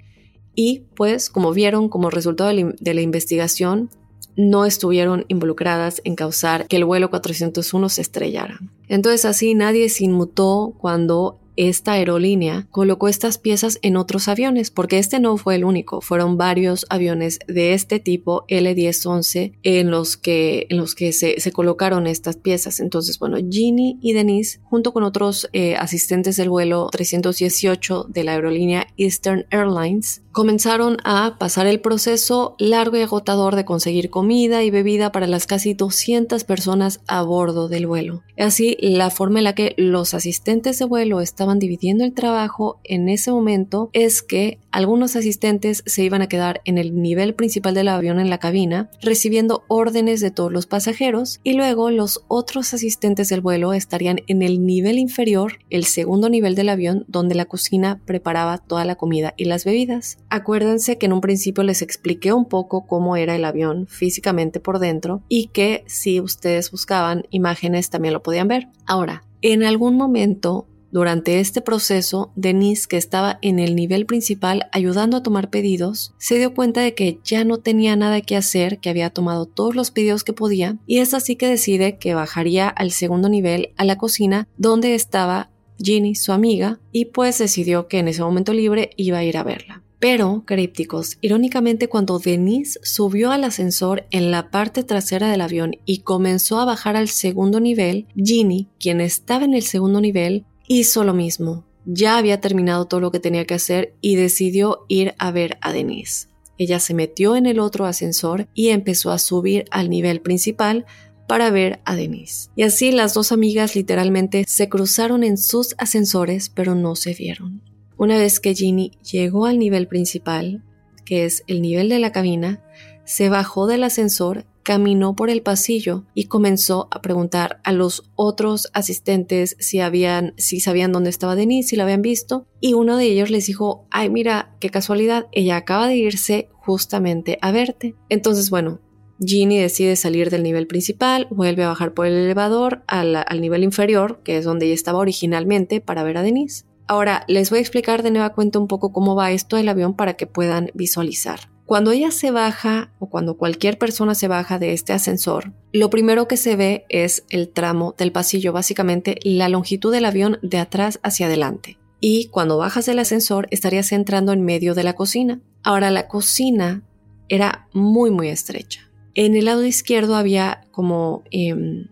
[0.54, 3.90] Y pues, como vieron, como resultado de la investigación,
[4.36, 8.60] no estuvieron involucradas en causar que el vuelo 401 se estrellara.
[8.88, 14.98] Entonces así nadie se inmutó cuando esta aerolínea colocó estas piezas en otros aviones, porque
[14.98, 20.66] este no fue el único, fueron varios aviones de este tipo L1011 en los que,
[20.70, 22.80] en los que se, colocaron estas piezas.
[22.80, 28.32] Entonces, bueno, Ginny y Denise, junto con otros eh, asistentes del vuelo 318 de la
[28.32, 34.70] aerolínea Eastern Airlines, comenzaron a pasar el proceso largo y agotador de conseguir comida y
[34.70, 38.22] bebida para las casi 200 personas a bordo del vuelo.
[38.36, 43.08] Así, la forma en la que los asistentes de vuelo estaban dividiendo el trabajo en
[43.08, 47.86] ese momento es que algunos asistentes se iban a quedar en el nivel principal del
[47.86, 53.28] avión en la cabina, recibiendo órdenes de todos los pasajeros, y luego los otros asistentes
[53.28, 58.00] del vuelo estarían en el nivel inferior, el segundo nivel del avión, donde la cocina
[58.04, 60.18] preparaba toda la comida y las bebidas.
[60.34, 64.80] Acuérdense que en un principio les expliqué un poco cómo era el avión físicamente por
[64.80, 68.66] dentro y que si ustedes buscaban imágenes también lo podían ver.
[68.84, 75.16] Ahora, en algún momento Durante este proceso, Denise, que estaba en el nivel principal ayudando
[75.16, 78.90] a tomar pedidos, se dio cuenta de que ya no tenía nada que hacer, que
[78.90, 82.92] había tomado todos los pedidos que podía, y es así que decide que bajaría al
[82.92, 88.06] segundo nivel a la cocina donde estaba Ginny, su amiga, y pues decidió que en
[88.06, 89.82] ese momento libre iba a ir a verla.
[90.04, 96.00] Pero, crípticos, irónicamente cuando Denise subió al ascensor en la parte trasera del avión y
[96.00, 101.14] comenzó a bajar al segundo nivel, Ginny, quien estaba en el segundo nivel, hizo lo
[101.14, 101.64] mismo.
[101.86, 105.72] Ya había terminado todo lo que tenía que hacer y decidió ir a ver a
[105.72, 106.28] Denise.
[106.58, 110.84] Ella se metió en el otro ascensor y empezó a subir al nivel principal
[111.26, 112.50] para ver a Denise.
[112.56, 117.73] Y así las dos amigas literalmente se cruzaron en sus ascensores pero no se vieron.
[118.04, 120.62] Una vez que Ginny llegó al nivel principal,
[121.06, 122.62] que es el nivel de la cabina,
[123.06, 128.68] se bajó del ascensor, caminó por el pasillo y comenzó a preguntar a los otros
[128.74, 133.06] asistentes si habían, si sabían dónde estaba Denise, si la habían visto, y uno de
[133.06, 137.94] ellos les dijo, ay mira, qué casualidad, ella acaba de irse justamente a verte.
[138.10, 138.82] Entonces, bueno,
[139.18, 143.64] Ginny decide salir del nivel principal, vuelve a bajar por el elevador al, al nivel
[143.64, 146.66] inferior, que es donde ella estaba originalmente, para ver a Denise.
[146.86, 149.94] Ahora, les voy a explicar de nueva cuenta un poco cómo va esto del avión
[149.94, 151.40] para que puedan visualizar.
[151.66, 156.28] Cuando ella se baja o cuando cualquier persona se baja de este ascensor, lo primero
[156.28, 161.00] que se ve es el tramo del pasillo, básicamente la longitud del avión de atrás
[161.02, 161.78] hacia adelante.
[162.00, 165.40] Y cuando bajas del ascensor estarías entrando en medio de la cocina.
[165.62, 166.82] Ahora la cocina
[167.30, 168.90] era muy muy estrecha.
[169.14, 171.86] En el lado izquierdo había como em,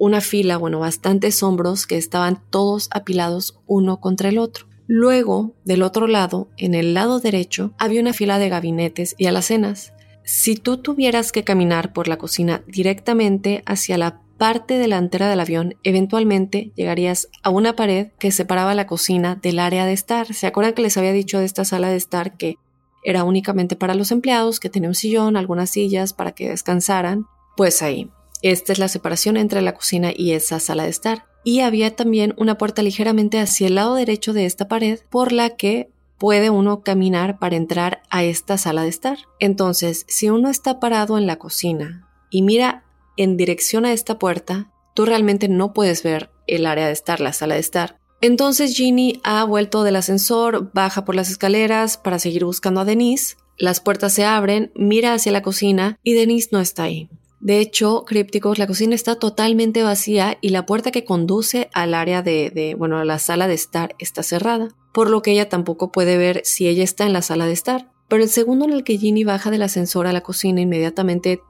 [0.00, 4.66] una fila, bueno, bastantes hombros que estaban todos apilados uno contra el otro.
[4.86, 9.92] Luego, del otro lado, en el lado derecho, había una fila de gabinetes y alacenas.
[10.24, 15.74] Si tú tuvieras que caminar por la cocina directamente hacia la parte delantera del avión,
[15.82, 20.32] eventualmente llegarías a una pared que separaba la cocina del área de estar.
[20.32, 22.56] ¿Se acuerdan que les había dicho de esta sala de estar que
[23.04, 27.26] era únicamente para los empleados, que tenía un sillón, algunas sillas para que descansaran?
[27.54, 28.10] Pues ahí.
[28.42, 31.26] Esta es la separación entre la cocina y esa sala de estar.
[31.44, 35.56] Y había también una puerta ligeramente hacia el lado derecho de esta pared por la
[35.56, 39.18] que puede uno caminar para entrar a esta sala de estar.
[39.38, 42.84] Entonces, si uno está parado en la cocina y mira
[43.16, 47.32] en dirección a esta puerta, tú realmente no puedes ver el área de estar, la
[47.32, 47.98] sala de estar.
[48.20, 53.36] Entonces Ginny ha vuelto del ascensor, baja por las escaleras para seguir buscando a Denise.
[53.56, 57.08] Las puertas se abren, mira hacia la cocina y Denise no está ahí.
[57.40, 62.20] De hecho, crípticos, la cocina está totalmente vacía y la puerta que conduce al área
[62.20, 66.18] de, bueno, a la sala de estar está cerrada, por lo que ella tampoco puede
[66.18, 67.90] ver si ella está en la sala de estar.
[68.08, 71.40] Pero el segundo en el que Ginny baja del ascensor a la cocina inmediatamente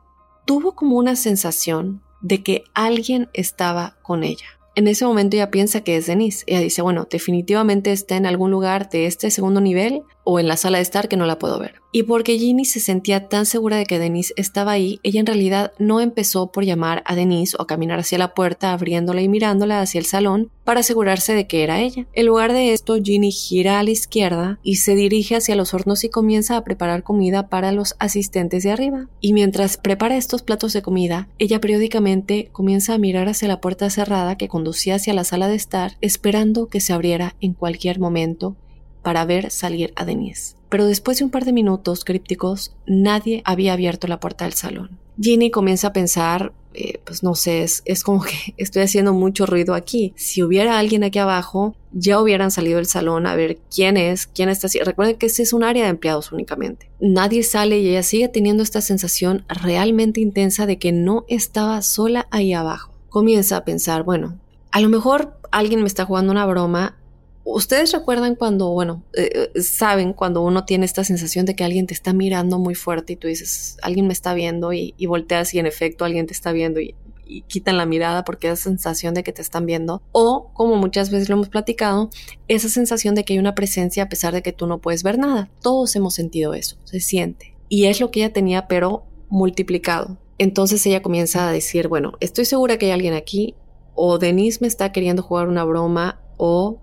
[0.44, 4.46] tuvo como una sensación de que alguien estaba con ella.
[4.76, 6.44] En ese momento ella piensa que es Denise.
[6.46, 10.56] Ella dice, bueno, definitivamente está en algún lugar de este segundo nivel o en la
[10.56, 11.80] sala de estar que no la puedo ver.
[11.92, 15.72] Y porque Ginny se sentía tan segura de que Denise estaba ahí, ella en realidad
[15.80, 19.98] no empezó por llamar a Denise o caminar hacia la puerta abriéndola y mirándola hacia
[19.98, 22.06] el salón para asegurarse de que era ella.
[22.12, 26.04] En lugar de esto, Ginny gira a la izquierda y se dirige hacia los hornos
[26.04, 29.08] y comienza a preparar comida para los asistentes de arriba.
[29.20, 33.90] Y mientras prepara estos platos de comida, ella periódicamente comienza a mirar hacia la puerta
[33.90, 38.54] cerrada que conducía hacia la sala de estar, esperando que se abriera en cualquier momento
[39.02, 40.56] para ver salir a Denise.
[40.68, 44.98] Pero después de un par de minutos crípticos, nadie había abierto la puerta del salón.
[45.20, 49.74] Ginny comienza a pensar, eh, pues no sé, es, como que estoy haciendo mucho ruido
[49.74, 50.14] aquí.
[50.16, 54.48] Si hubiera alguien aquí abajo, ya hubieran salido del salón a ver quién es, quién
[54.48, 54.78] está así.
[54.78, 56.88] Recuerden que este es un área de empleados únicamente.
[57.00, 62.28] Nadie sale y ella sigue teniendo esta sensación realmente intensa de que no estaba sola
[62.30, 62.92] ahí abajo.
[63.08, 64.38] Comienza a pensar, bueno,
[64.70, 66.96] a lo mejor alguien me está jugando una broma
[67.44, 71.86] Ustedes recuerdan cuando, bueno, eh, eh, saben cuando uno tiene esta sensación de que alguien
[71.86, 75.58] te está mirando muy fuerte y tú dices, alguien me está viendo y, volteas y
[75.58, 76.94] en efecto alguien te está viendo y,
[77.26, 80.02] y quitan la mirada porque esa sensación de que te están viendo.
[80.12, 82.10] O, como muchas veces lo hemos platicado,
[82.48, 85.18] esa sensación de que hay una presencia a pesar de que tú no puedes ver
[85.18, 85.50] nada.
[85.62, 87.54] Todos hemos sentido eso, se siente.
[87.68, 90.18] Y es lo que ella tenía, pero multiplicado.
[90.38, 93.54] Entonces ella comienza a decir, bueno, estoy segura que hay alguien aquí,
[93.94, 96.80] o Denise me está queriendo jugar una broma, o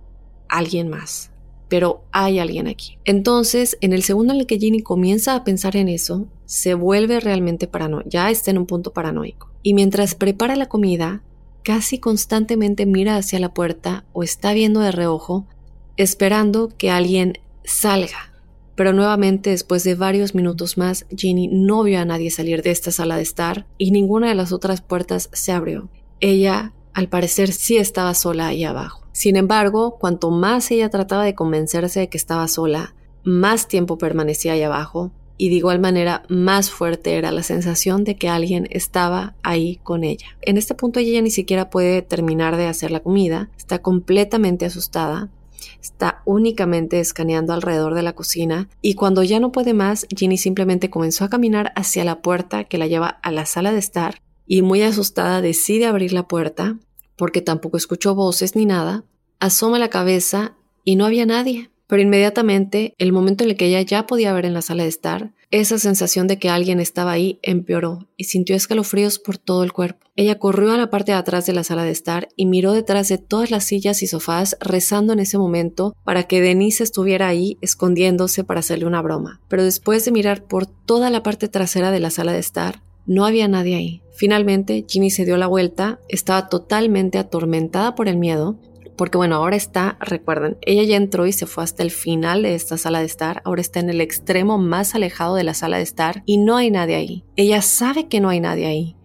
[0.50, 1.32] alguien más,
[1.70, 2.98] pero hay alguien aquí.
[3.06, 7.20] Entonces, en el segundo en el que Ginny comienza a pensar en eso, se vuelve
[7.20, 9.52] realmente paranoico, ya está en un punto paranoico.
[9.64, 11.22] Y mientras prepara la comida,
[11.64, 15.46] casi constantemente mira hacia la puerta o está viendo de reojo,
[15.98, 18.32] esperando que alguien salga.
[18.76, 22.92] Pero nuevamente, después de varios minutos más, Ginny no vio a nadie salir de esta
[22.92, 25.90] sala de estar y ninguna de las otras puertas se abrió.
[26.20, 29.07] Ella, al parecer, sí estaba sola ahí abajo.
[29.18, 32.94] Sin embargo, cuanto más ella trataba de convencerse de que estaba sola,
[33.24, 38.16] más tiempo permanecía ahí abajo y de igual manera más fuerte era la sensación de
[38.16, 40.28] que alguien estaba ahí con ella.
[40.44, 45.32] En este punto ella ni siquiera puede terminar de hacer la comida, está completamente asustada,
[45.82, 50.92] está únicamente escaneando alrededor de la cocina y cuando ya no puede más, Ginny simplemente
[50.92, 54.62] comenzó a caminar hacia la puerta que la lleva a la sala de estar y
[54.62, 56.78] muy asustada decide abrir la puerta
[57.18, 59.04] porque tampoco escuchó voces ni nada,
[59.40, 61.70] asoma la cabeza y no había nadie.
[61.88, 64.90] Pero inmediatamente, el momento en el que ella ya podía ver en la sala de
[64.90, 69.72] estar, esa sensación de que alguien estaba ahí empeoró y sintió escalofríos por todo el
[69.72, 70.06] cuerpo.
[70.18, 73.08] Ella corrió a la parte de atrás de la sala de estar y miró detrás
[73.08, 77.58] de todas las sillas y sofás rezando en ese momento para que Denise estuviera ahí
[77.62, 79.40] escondiéndose para hacerle una broma.
[79.48, 83.26] Pero después de mirar por toda la parte trasera de la sala de estar, no
[83.26, 84.02] había nadie ahí.
[84.16, 88.60] Finalmente, Ginny se dio la vuelta, estaba totalmente atormentada por el miedo
[88.98, 92.56] porque bueno, ahora está, recuerden, ella ya entró y se fue hasta el final de
[92.56, 95.84] esta sala de estar, ahora está en el extremo más alejado de la sala de
[95.84, 97.24] estar y no hay nadie ahí.
[97.36, 98.96] Ella sabe que no hay nadie ahí,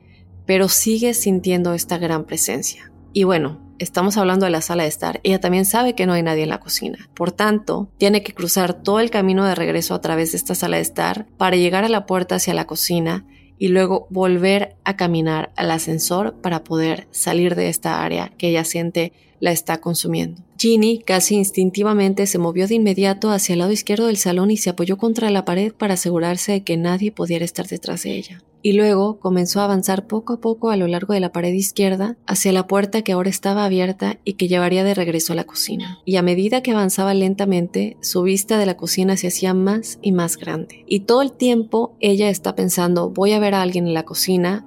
[0.46, 2.90] pero sigue sintiendo esta gran presencia.
[3.12, 6.22] Y bueno, estamos hablando de la sala de estar, ella también sabe que no hay
[6.22, 7.10] nadie en la cocina.
[7.14, 10.76] Por tanto, tiene que cruzar todo el camino de regreso a través de esta sala
[10.76, 13.26] de estar para llegar a la puerta hacia la cocina
[13.62, 18.64] y luego volver a caminar al ascensor para poder salir de esta área que ella
[18.64, 20.42] siente la está consumiendo.
[20.58, 24.70] Ginny casi instintivamente se movió de inmediato hacia el lado izquierdo del salón y se
[24.70, 28.42] apoyó contra la pared para asegurarse de que nadie pudiera estar detrás de ella.
[28.62, 32.16] Y luego comenzó a avanzar poco a poco a lo largo de la pared izquierda
[32.26, 35.98] hacia la puerta que ahora estaba abierta y que llevaría de regreso a la cocina.
[36.04, 40.12] Y a medida que avanzaba lentamente, su vista de la cocina se hacía más y
[40.12, 40.84] más grande.
[40.86, 44.66] Y todo el tiempo ella está pensando, voy a ver a alguien en la cocina,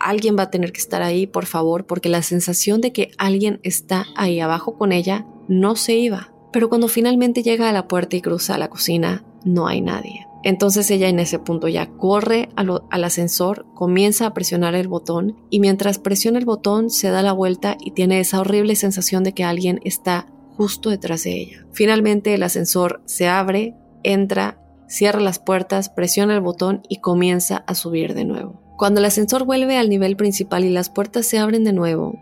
[0.00, 3.60] alguien va a tener que estar ahí, por favor, porque la sensación de que alguien
[3.62, 6.32] está ahí abajo con ella no se iba.
[6.52, 10.26] Pero cuando finalmente llega a la puerta y cruza a la cocina, no hay nadie.
[10.44, 15.60] Entonces ella en ese punto ya corre al ascensor, comienza a presionar el botón y
[15.60, 19.44] mientras presiona el botón se da la vuelta y tiene esa horrible sensación de que
[19.44, 20.26] alguien está
[20.56, 21.66] justo detrás de ella.
[21.72, 27.74] Finalmente el ascensor se abre, entra, cierra las puertas, presiona el botón y comienza a
[27.74, 28.60] subir de nuevo.
[28.76, 32.18] Cuando el ascensor vuelve al nivel principal y las puertas se abren de nuevo,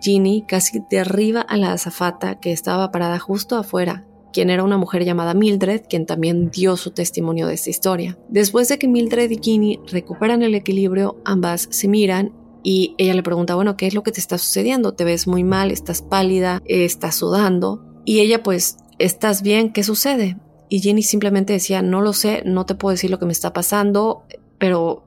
[0.00, 5.04] Ginny casi derriba a la azafata que estaba parada justo afuera, quien era una mujer
[5.04, 8.18] llamada Mildred, quien también dio su testimonio de esta historia.
[8.28, 13.22] Después de que Mildred y Ginny recuperan el equilibrio, ambas se miran y ella le
[13.22, 14.92] pregunta, bueno, ¿qué es lo que te está sucediendo?
[14.92, 15.70] ¿Te ves muy mal?
[15.70, 16.62] ¿Estás pálida?
[16.64, 17.84] ¿Estás sudando?
[18.04, 19.72] Y ella pues, ¿estás bien?
[19.72, 20.36] ¿Qué sucede?
[20.68, 23.52] Y Ginny simplemente decía, no lo sé, no te puedo decir lo que me está
[23.52, 24.24] pasando,
[24.58, 25.04] pero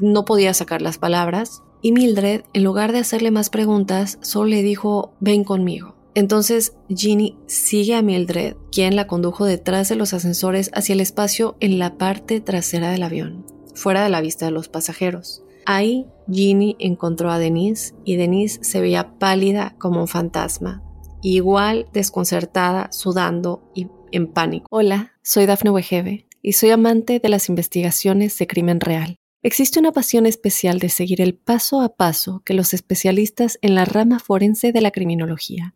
[0.00, 1.62] no podía sacar las palabras.
[1.80, 5.95] Y Mildred, en lugar de hacerle más preguntas, solo le dijo, ven conmigo.
[6.16, 11.58] Entonces Ginny sigue a Mildred, quien la condujo detrás de los ascensores hacia el espacio
[11.60, 13.44] en la parte trasera del avión,
[13.74, 15.42] fuera de la vista de los pasajeros.
[15.66, 20.82] Ahí Ginny encontró a Denise y Denise se veía pálida como un fantasma,
[21.20, 24.68] igual desconcertada, sudando y en pánico.
[24.70, 29.16] Hola, soy Dafne Wegebe y soy amante de las investigaciones de crimen real.
[29.42, 33.84] Existe una pasión especial de seguir el paso a paso que los especialistas en la
[33.84, 35.75] rama forense de la criminología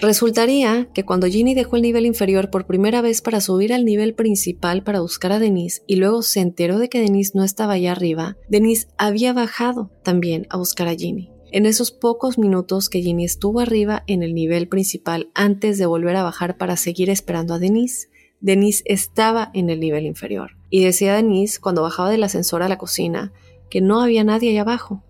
[0.00, 4.14] Resultaría que cuando Ginny dejó el nivel inferior por primera vez para subir al nivel
[4.14, 7.92] principal para buscar a Denise y luego se enteró de que Denise no estaba allá
[7.92, 11.30] arriba, Denise había bajado también a buscar a Ginny.
[11.50, 16.14] En esos pocos minutos que Ginny estuvo arriba en el nivel principal antes de volver
[16.14, 18.08] a bajar para seguir esperando a Denise,
[18.40, 20.52] Denise estaba en el nivel inferior.
[20.70, 23.32] Y decía Denise cuando bajaba del ascensor a la cocina
[23.68, 25.02] que no había nadie allá abajo,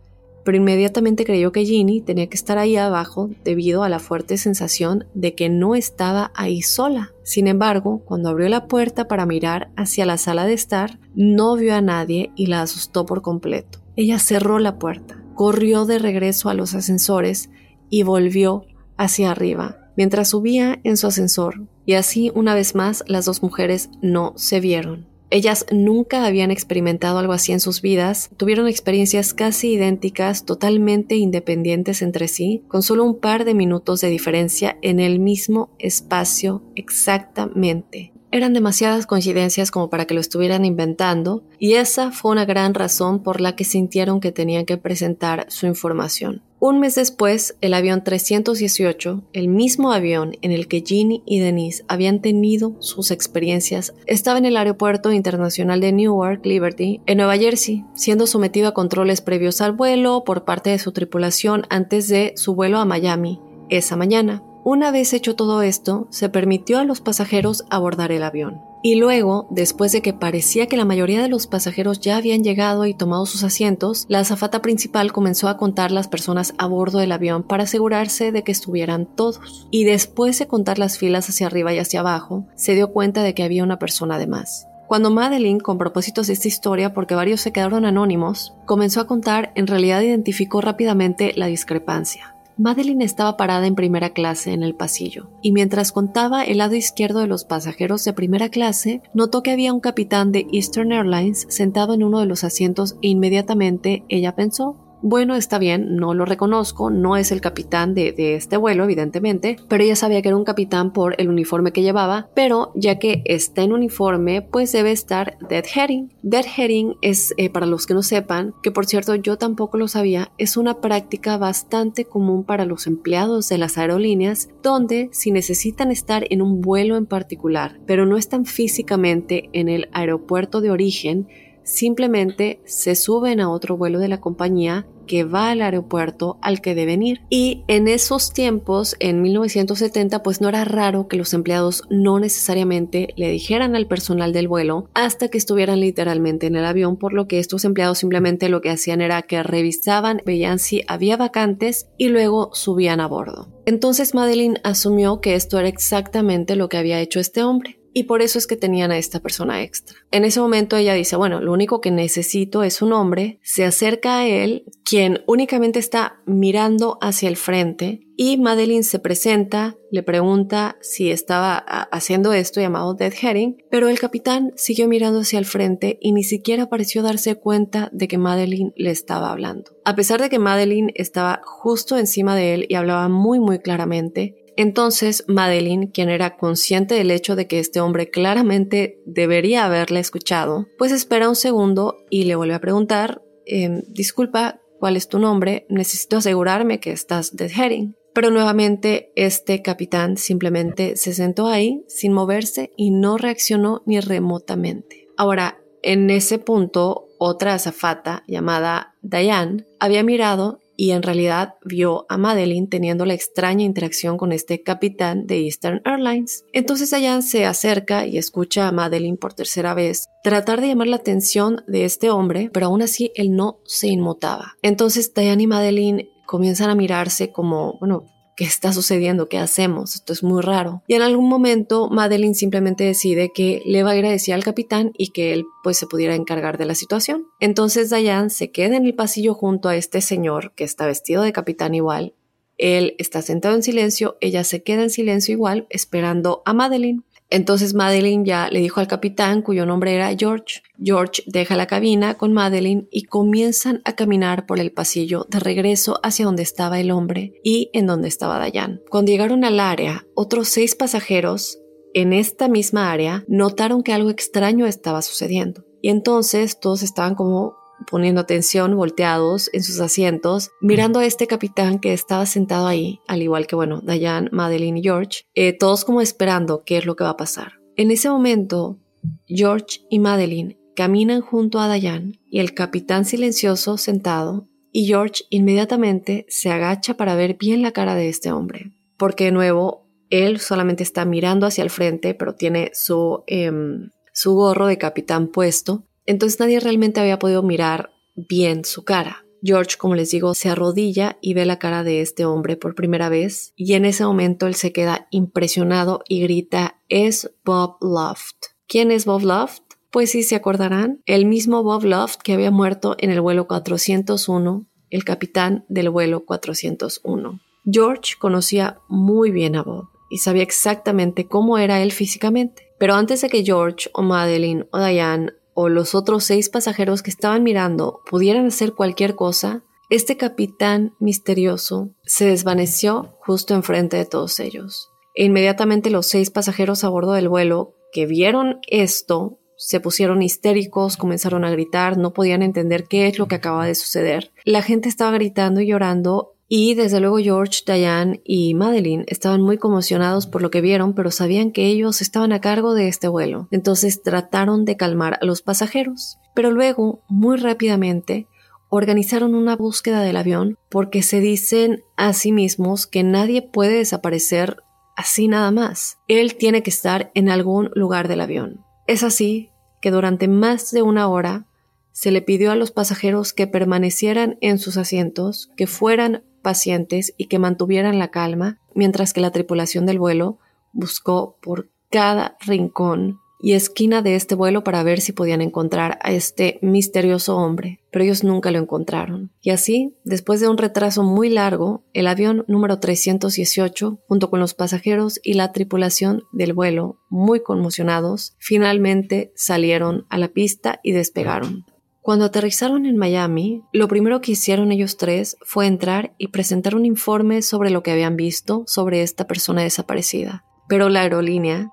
[0.49, 5.05] pero inmediatamente creyó que Ginny tenía que estar ahí abajo debido a la fuerte sensación
[5.13, 7.13] de que no estaba ahí sola.
[7.23, 11.75] Sin embargo, cuando abrió la puerta para mirar hacia la sala de estar, no vio
[11.75, 13.81] a nadie y la asustó por completo.
[13.95, 17.51] Ella cerró la puerta, corrió de regreso a los ascensores
[17.91, 18.65] y volvió
[18.97, 23.91] hacia arriba, mientras subía en su ascensor, y así una vez más las dos mujeres
[24.01, 25.09] no se vieron.
[25.31, 32.01] Ellas nunca habían experimentado algo así en sus vidas, tuvieron experiencias casi idénticas, totalmente independientes
[32.01, 38.13] entre sí, con solo un par de minutos de diferencia en el mismo espacio exactamente.
[38.31, 43.23] Eran demasiadas coincidencias como para que lo estuvieran inventando, y esa fue una gran razón
[43.23, 46.43] por la que sintieron que tenían que presentar su información.
[46.61, 51.85] Un mes después, el avión 318, el mismo avión en el que Ginny y Denise
[51.89, 57.85] habían tenido sus experiencias, estaba en el aeropuerto internacional de Newark Liberty, en Nueva Jersey,
[57.95, 62.55] siendo sometido a controles previos al vuelo por parte de su tripulación antes de su
[62.55, 64.43] vuelo a Miami esa mañana.
[64.65, 68.61] Una vez hecho todo esto, se permitió a los pasajeros abordar el avión.
[68.83, 72.87] Y luego, después de que parecía que la mayoría de los pasajeros ya habían llegado
[72.87, 77.11] y tomado sus asientos, la azafata principal comenzó a contar las personas a bordo del
[77.11, 79.67] avión para asegurarse de que estuvieran todos.
[79.71, 83.35] Y después de contar las filas hacia arriba y hacia abajo, se dio cuenta de
[83.35, 84.69] que había una persona de más.
[84.87, 89.53] Cuando Madeline, con propósitos de esta historia, porque varios se quedaron anónimos, comenzó a contar,
[89.55, 92.35] en realidad identificó rápidamente la discrepancia.
[92.59, 97.21] Madeline estaba parada en primera clase en el pasillo, y mientras contaba el lado izquierdo
[97.21, 101.95] de los pasajeros de primera clase, notó que había un capitán de Eastern Airlines sentado
[101.95, 106.91] en uno de los asientos e inmediatamente ella pensó, bueno, está bien, no lo reconozco,
[106.91, 110.93] no es el capitán de, este vuelo, evidentemente, pero ella sabía que era un capitán
[110.93, 116.13] por el uniforme que llevaba, pero ya que está en uniforme, pues debe estar deadheading.
[116.23, 120.33] Deadheading es, eh, para los que no sepan, que por cierto yo tampoco lo sabía,
[120.39, 126.25] es una práctica bastante común para los empleados de las aerolíneas, donde si necesitan estar
[126.31, 131.29] en un vuelo en particular, pero no están físicamente en el aeropuerto de origen,
[131.69, 136.75] simplemente se suben a otro vuelo de la compañía que va al aeropuerto al que
[136.75, 137.21] deben ir.
[137.31, 143.09] Y en esos tiempos, en 1970, pues no era raro que los empleados no necesariamente
[143.17, 147.27] le dijeran al personal del vuelo hasta que estuvieran literalmente en el avión, por lo
[147.27, 152.09] que estos empleados simplemente lo que hacían era que revisaban, veían si había vacantes y
[152.09, 153.49] luego subían a bordo.
[153.67, 158.23] Entonces Madeline asumió que esto era exactamente lo que había hecho este hombre y por
[158.23, 159.99] eso es que tenían a esta persona extra.
[160.13, 164.19] En ese momento ella dice, bueno, lo único que necesito es un hombre, se acerca
[164.19, 170.77] a él, quien únicamente está mirando hacia el frente y Madeline se presenta, le pregunta
[170.81, 176.13] si estaba haciendo esto llamado deadheading, pero el capitán siguió mirando hacia el frente y
[176.13, 179.73] ni siquiera pareció darse cuenta de que Madeline le estaba hablando.
[179.85, 184.37] A pesar de que Madeline estaba justo encima de él y hablaba muy muy claramente,
[184.59, 190.67] entonces, Madeline, quien era consciente del hecho de que este hombre claramente debería haberla escuchado,
[190.77, 195.65] pues espera un segundo y le vuelve a preguntar, em, disculpa, ¿cuál es tu nombre?
[195.69, 197.95] Necesito asegurarme que estás deadheading.
[198.13, 205.07] Pero nuevamente este capitán simplemente se sentó ahí sin moverse y no reaccionó ni remotamente.
[205.17, 212.17] Ahora, en ese punto, otra azafata llamada Diane había mirado y en realidad vio a
[212.17, 216.45] Madeline teniendo la extraña interacción con este capitán de Eastern Airlines.
[216.53, 220.97] Entonces Diane se acerca y escucha a Madeline por tercera vez tratar de llamar la
[220.97, 224.57] atención de este hombre, pero aún así él no se inmutaba.
[224.63, 228.05] Entonces Diane y Madeline comienzan a mirarse como, bueno,
[228.39, 229.29] ¿qué está sucediendo?
[229.29, 229.97] ¿Qué hacemos?
[229.97, 230.85] Esto es muy raro.
[230.87, 234.45] Y en algún momento Madeline simplemente decide que le va a ir a decir al
[234.45, 237.27] capitán y que él pues se pudiera encargar de la situación.
[237.41, 241.33] Entonces Diane se queda en el pasillo junto a este señor que está vestido de
[241.33, 242.15] capitán igual.
[242.59, 247.03] Él está sentado en silencio, ella se queda en silencio igual esperando a Madeline.
[247.31, 250.63] Entonces Madeline ya le dijo al capitán, cuyo nombre era George.
[250.83, 256.01] George deja la cabina con Madeline y comienzan a caminar por el pasillo de regreso
[256.03, 258.81] hacia donde estaba el hombre y en donde estaba Dayan.
[258.89, 261.59] Cuando llegaron al área, otros seis pasajeros
[261.95, 265.65] en esta misma área notaron que algo extraño estaba sucediendo.
[265.81, 267.58] Y entonces todos estaban como
[267.91, 273.23] poniendo atención, volteados en sus asientos, mirando a este capitán que estaba sentado ahí, al
[273.23, 277.05] igual que, bueno, Diane, Madeline y George, eh, todos como esperando qué es lo que
[277.05, 277.53] va a pasar.
[277.77, 278.79] En ese momento,
[279.27, 286.27] George y Madeline caminan junto a Diane y el capitán silencioso sentado, y George inmediatamente
[286.29, 290.83] se agacha para ver bien la cara de este hombre, porque de nuevo, él solamente
[290.83, 296.41] está mirando hacia el frente, pero tiene su, em, su gorro de capitán puesto, entonces
[296.41, 299.25] nadie realmente había podido mirar bien su cara.
[299.43, 303.11] George, como les digo, se arrodilla y ve la cara de este hombre por primera
[303.11, 308.37] vez y en ese momento él se queda impresionado y grita es Bob Loft.
[308.67, 309.63] ¿Quién es Bob Loft?
[309.91, 314.67] Pues sí se acordarán, el mismo Bob Loft que había muerto en el vuelo 401,
[314.91, 317.41] el capitán del vuelo 401.
[317.71, 322.69] George conocía muy bien a Bob y sabía exactamente cómo era él físicamente.
[322.79, 327.11] Pero antes de que George o Madeline o Diane o los otros seis pasajeros que
[327.11, 334.39] estaban mirando pudieran hacer cualquier cosa, este capitán misterioso se desvaneció justo enfrente de todos
[334.39, 334.89] ellos.
[335.17, 340.97] E inmediatamente los seis pasajeros a bordo del vuelo que vieron esto se pusieron histéricos,
[340.97, 344.31] comenzaron a gritar, no podían entender qué es lo que acaba de suceder.
[344.45, 349.59] La gente estaba gritando y llorando y desde luego George, Diane y Madeline estaban muy
[349.59, 353.49] conmocionados por lo que vieron, pero sabían que ellos estaban a cargo de este vuelo.
[353.51, 356.19] Entonces trataron de calmar a los pasajeros.
[356.35, 358.29] Pero luego, muy rápidamente,
[358.71, 364.57] organizaron una búsqueda del avión porque se dicen a sí mismos que nadie puede desaparecer
[364.97, 365.99] así nada más.
[366.09, 368.65] Él tiene que estar en algún lugar del avión.
[368.87, 369.51] Es así
[369.83, 371.47] que durante más de una hora
[371.93, 377.27] se le pidió a los pasajeros que permanecieran en sus asientos, que fueran pacientes y
[377.27, 380.39] que mantuvieran la calma, mientras que la tripulación del vuelo
[380.73, 386.11] buscó por cada rincón y esquina de este vuelo para ver si podían encontrar a
[386.11, 389.31] este misterioso hombre, pero ellos nunca lo encontraron.
[389.43, 394.55] Y así, después de un retraso muy largo, el avión número 318, junto con los
[394.55, 401.67] pasajeros y la tripulación del vuelo, muy conmocionados, finalmente salieron a la pista y despegaron.
[402.09, 406.87] Cuando aterrizaron en Miami, lo primero que hicieron ellos tres fue entrar y presentar un
[406.87, 410.43] informe sobre lo que habían visto sobre esta persona desaparecida.
[410.69, 411.71] Pero la aerolínea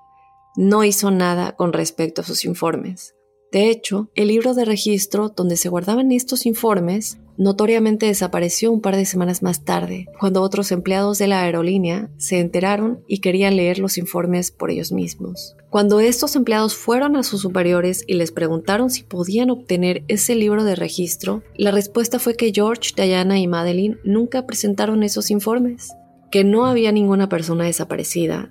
[0.54, 3.15] no hizo nada con respecto a sus informes.
[3.52, 8.96] De hecho, el libro de registro donde se guardaban estos informes notoriamente desapareció un par
[8.96, 13.78] de semanas más tarde, cuando otros empleados de la aerolínea se enteraron y querían leer
[13.78, 15.54] los informes por ellos mismos.
[15.70, 20.64] Cuando estos empleados fueron a sus superiores y les preguntaron si podían obtener ese libro
[20.64, 25.92] de registro, la respuesta fue que George, Diana y Madeline nunca presentaron esos informes,
[26.30, 28.50] que no había ninguna persona desaparecida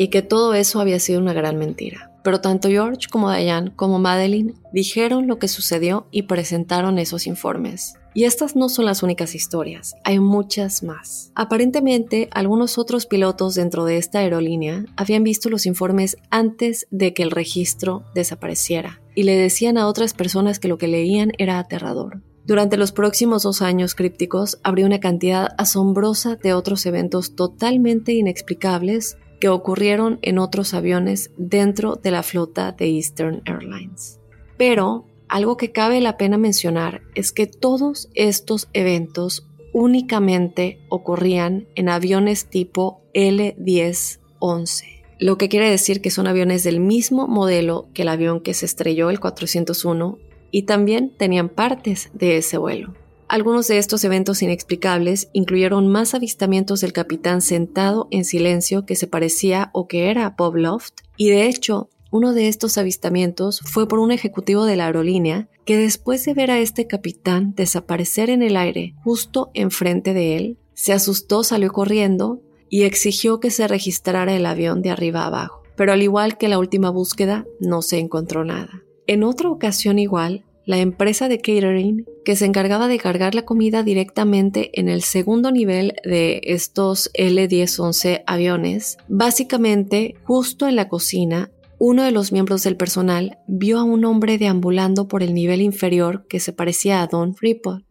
[0.00, 2.10] y que todo eso había sido una gran mentira.
[2.24, 7.96] Pero tanto George como Diane como Madeline dijeron lo que sucedió y presentaron esos informes.
[8.14, 11.32] Y estas no son las únicas historias, hay muchas más.
[11.34, 17.22] Aparentemente, algunos otros pilotos dentro de esta aerolínea habían visto los informes antes de que
[17.22, 22.22] el registro desapareciera y le decían a otras personas que lo que leían era aterrador.
[22.46, 29.18] Durante los próximos dos años crípticos habría una cantidad asombrosa de otros eventos totalmente inexplicables
[29.40, 34.20] que ocurrieron en otros aviones dentro de la flota de Eastern Airlines.
[34.56, 41.88] Pero algo que cabe la pena mencionar es que todos estos eventos únicamente ocurrían en
[41.88, 48.08] aviones tipo L-1011, lo que quiere decir que son aviones del mismo modelo que el
[48.08, 50.18] avión que se estrelló el 401
[50.50, 52.94] y también tenían partes de ese vuelo.
[53.30, 59.06] Algunos de estos eventos inexplicables incluyeron más avistamientos del capitán sentado en silencio que se
[59.06, 64.00] parecía o que era Bob Loft, y de hecho uno de estos avistamientos fue por
[64.00, 68.56] un ejecutivo de la aerolínea que después de ver a este capitán desaparecer en el
[68.56, 74.44] aire justo enfrente de él, se asustó, salió corriendo y exigió que se registrara el
[74.44, 75.62] avión de arriba abajo.
[75.76, 78.82] Pero al igual que la última búsqueda, no se encontró nada.
[79.06, 83.82] En otra ocasión igual, la empresa de catering que se encargaba de cargar la comida
[83.82, 91.50] directamente en el segundo nivel de estos L-1011 aviones, básicamente justo en la cocina
[91.82, 96.26] uno de los miembros del personal vio a un hombre deambulando por el nivel inferior
[96.28, 97.86] que se parecía a Don Freeport.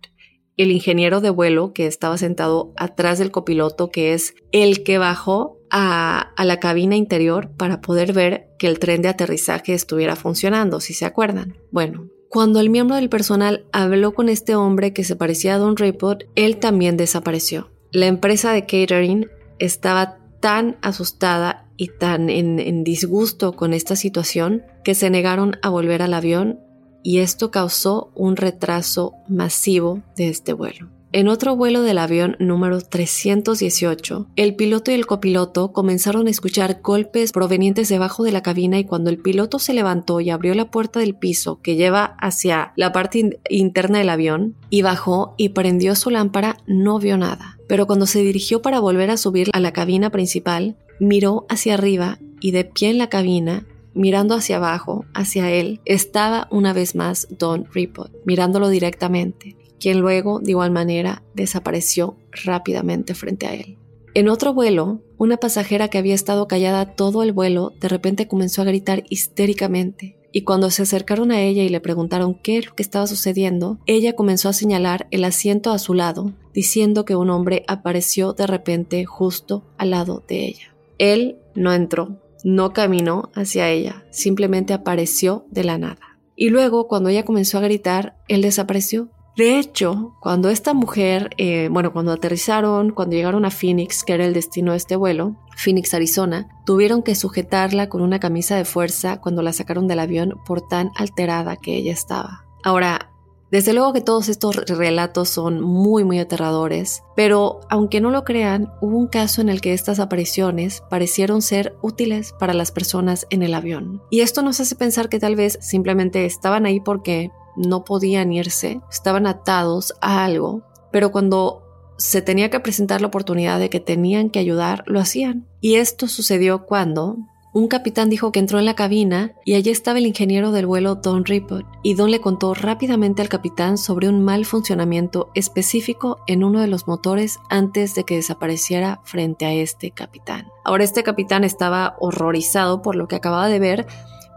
[0.58, 5.58] El ingeniero de vuelo que estaba sentado atrás del copiloto, que es el que bajó
[5.72, 10.82] a, a, la cabina interior para poder ver que el tren de aterrizaje estuviera funcionando,
[10.82, 11.58] si se acuerdan.
[11.72, 15.76] Bueno, cuando el miembro del personal habló con este hombre que se parecía a Don
[15.76, 17.72] Freeport, él también desapareció.
[17.92, 19.28] La empresa de catering
[19.58, 26.04] estaba tan asustada y tan en, disgusto con esta situación que se negaron a volver
[26.04, 26.60] al avión
[27.04, 30.99] y esto causó un retraso masivo de este vuelo.
[31.12, 36.82] En otro vuelo del avión número 318, el piloto y el copiloto comenzaron a escuchar
[36.84, 40.70] golpes provenientes debajo de la cabina y cuando el piloto se levantó y abrió la
[40.70, 45.96] puerta del piso que lleva hacia la parte interna del avión y bajó y prendió
[45.96, 47.58] su lámpara, no vio nada.
[47.68, 52.20] Pero cuando se dirigió para volver a subir a la cabina principal, miró hacia arriba
[52.40, 57.28] y de pie en la cabina mirando hacia abajo, hacia él, estaba una vez más
[57.32, 63.78] Don Ripot, mirándolo directamente quien luego, de igual manera, desapareció rápidamente frente a él.
[64.14, 68.62] En otro vuelo, una pasajera que había estado callada todo el vuelo de repente comenzó
[68.62, 72.76] a gritar histéricamente, y cuando se acercaron a ella y le preguntaron qué es lo
[72.76, 77.30] que estaba sucediendo, ella comenzó a señalar el asiento a su lado, diciendo que un
[77.30, 80.76] hombre apareció de repente justo al lado de ella.
[80.98, 86.20] Él no entró, no caminó hacia ella, simplemente apareció de la nada.
[86.36, 89.10] Y luego, cuando ella comenzó a gritar, él desapareció
[89.40, 94.26] De hecho, cuando esta mujer, eh, bueno, cuando aterrizaron, cuando llegaron a Phoenix, que era
[94.26, 99.22] el destino de este vuelo, Phoenix, Arizona, tuvieron que sujetarla con una camisa de fuerza
[99.22, 102.44] cuando la sacaron del avión por tan alterada que ella estaba.
[102.66, 103.14] Ahora,
[103.50, 108.74] desde luego que todos estos relatos son muy muy aterradores, pero aunque no lo crean,
[108.82, 113.44] hubo un caso en el que estas apariciones parecieron ser útiles para las personas en
[113.44, 114.04] el avión.
[114.10, 118.82] Y esto nos hace pensar que tal vez simplemente estaban ahí porque no podían irse,
[118.90, 121.64] estaban atados a algo, pero cuando
[121.98, 125.46] se tenía que presentar la oportunidad de que tenían que ayudar, lo hacían.
[125.60, 127.18] Y esto sucedió cuando
[127.52, 130.96] un capitán dijo que entró en la cabina y allí estaba el ingeniero del vuelo
[130.96, 136.44] Don Ripple y Don le contó rápidamente al capitán sobre un mal funcionamiento específico en
[136.44, 140.48] uno de los motores antes de que desapareciera frente a este capitán.
[140.64, 143.88] Ahora este capitán estaba horrorizado por lo que acababa de ver,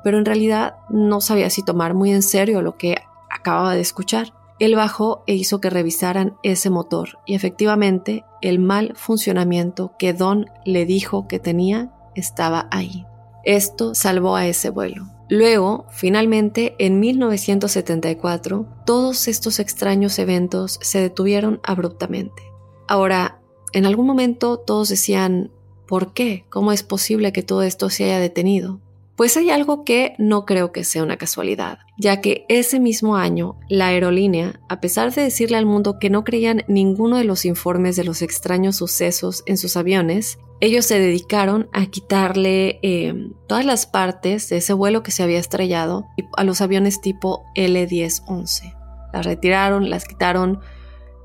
[0.03, 2.97] pero en realidad no sabía si tomar muy en serio lo que
[3.43, 4.33] acababa de escuchar.
[4.59, 10.47] Él bajó e hizo que revisaran ese motor y efectivamente el mal funcionamiento que Don
[10.65, 13.05] le dijo que tenía estaba ahí.
[13.45, 15.07] Esto salvó a ese vuelo.
[15.29, 22.43] Luego, finalmente, en 1974, todos estos extraños eventos se detuvieron abruptamente.
[22.87, 23.41] Ahora,
[23.73, 25.51] en algún momento todos decían,
[25.89, 26.45] ¿por qué?
[26.51, 28.81] ¿Cómo es posible que todo esto se haya detenido?
[29.23, 33.57] Pues hay algo que no creo que sea una casualidad, ya que ese mismo año
[33.69, 37.95] la aerolínea, a pesar de decirle al mundo que no creían ninguno de los informes
[37.95, 43.87] de los extraños sucesos en sus aviones, ellos se dedicaron a quitarle em, todas las
[43.87, 48.75] partes de ese vuelo que se había estrellado a los aviones tipo L-1011.
[49.13, 50.59] Las retiraron, las quitaron,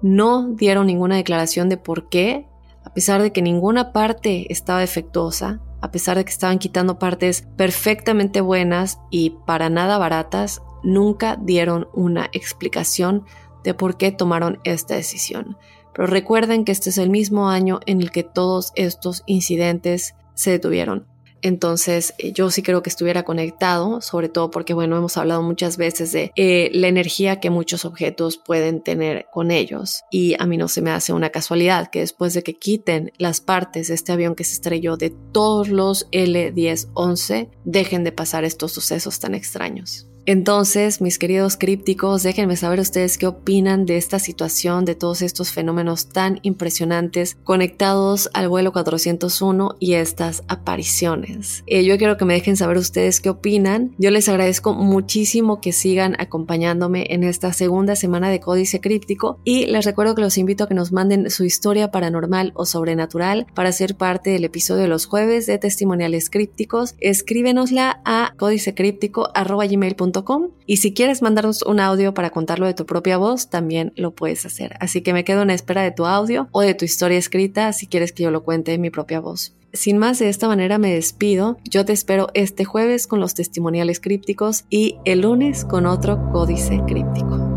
[0.04, 2.46] no dieron ninguna declaración de por qué,
[2.84, 7.48] a pesar de que ninguna parte estaba defectuosa, a pesar de que estaban quitando partes
[7.56, 13.26] perfectamente buenas y para nada baratas, nunca dieron una explicación
[13.64, 15.58] de por qué tomaron esta decisión.
[15.94, 20.52] Pero recuerden que este es el mismo año en el que todos estos incidentes se
[20.52, 21.08] detuvieron.
[21.42, 25.78] Entonces eh, yo sí creo que estuviera conectado, sobre todo porque, bueno, hemos hablado muchas
[25.78, 30.04] veces de eh, la energía que muchos objetos pueden tener con ellos.
[30.12, 33.42] Y a mí no se me hace una casualidad que después de que quiten las
[33.42, 38.72] partes de este avión que se estrelló de todos los L-10-11, dejen de pasar estos
[38.72, 40.08] sucesos tan extraños.
[40.28, 45.54] Entonces, mis queridos crípticos, déjenme saber ustedes qué opinan de esta situación, de todos estos
[45.54, 51.64] fenómenos tan impresionantes conectados al vuelo 401 y estas apariciones.
[51.66, 53.96] Eh, yo quiero que me dejen saber ustedes qué opinan.
[53.98, 59.66] Yo les agradezco muchísimo que sigan acompañándome en esta segunda semana de Códice Críptico y
[59.68, 63.72] les recuerdo que los invito a que nos manden su historia paranormal o sobrenatural para
[63.72, 66.96] ser parte del episodio de los jueves de testimoniales crípticos.
[67.00, 70.17] Escríbenosla a códicecríptico.com
[70.66, 74.46] y si quieres mandarnos un audio para contarlo de tu propia voz, también lo puedes
[74.46, 74.76] hacer.
[74.80, 77.88] Así que me quedo en espera de tu audio o de tu historia escrita si
[77.88, 79.54] quieres que yo lo cuente en mi propia voz.
[79.74, 81.58] Sin más, de esta manera me despido.
[81.64, 86.82] Yo te espero este jueves con los testimoniales crípticos y el lunes con otro códice
[86.88, 87.57] críptico.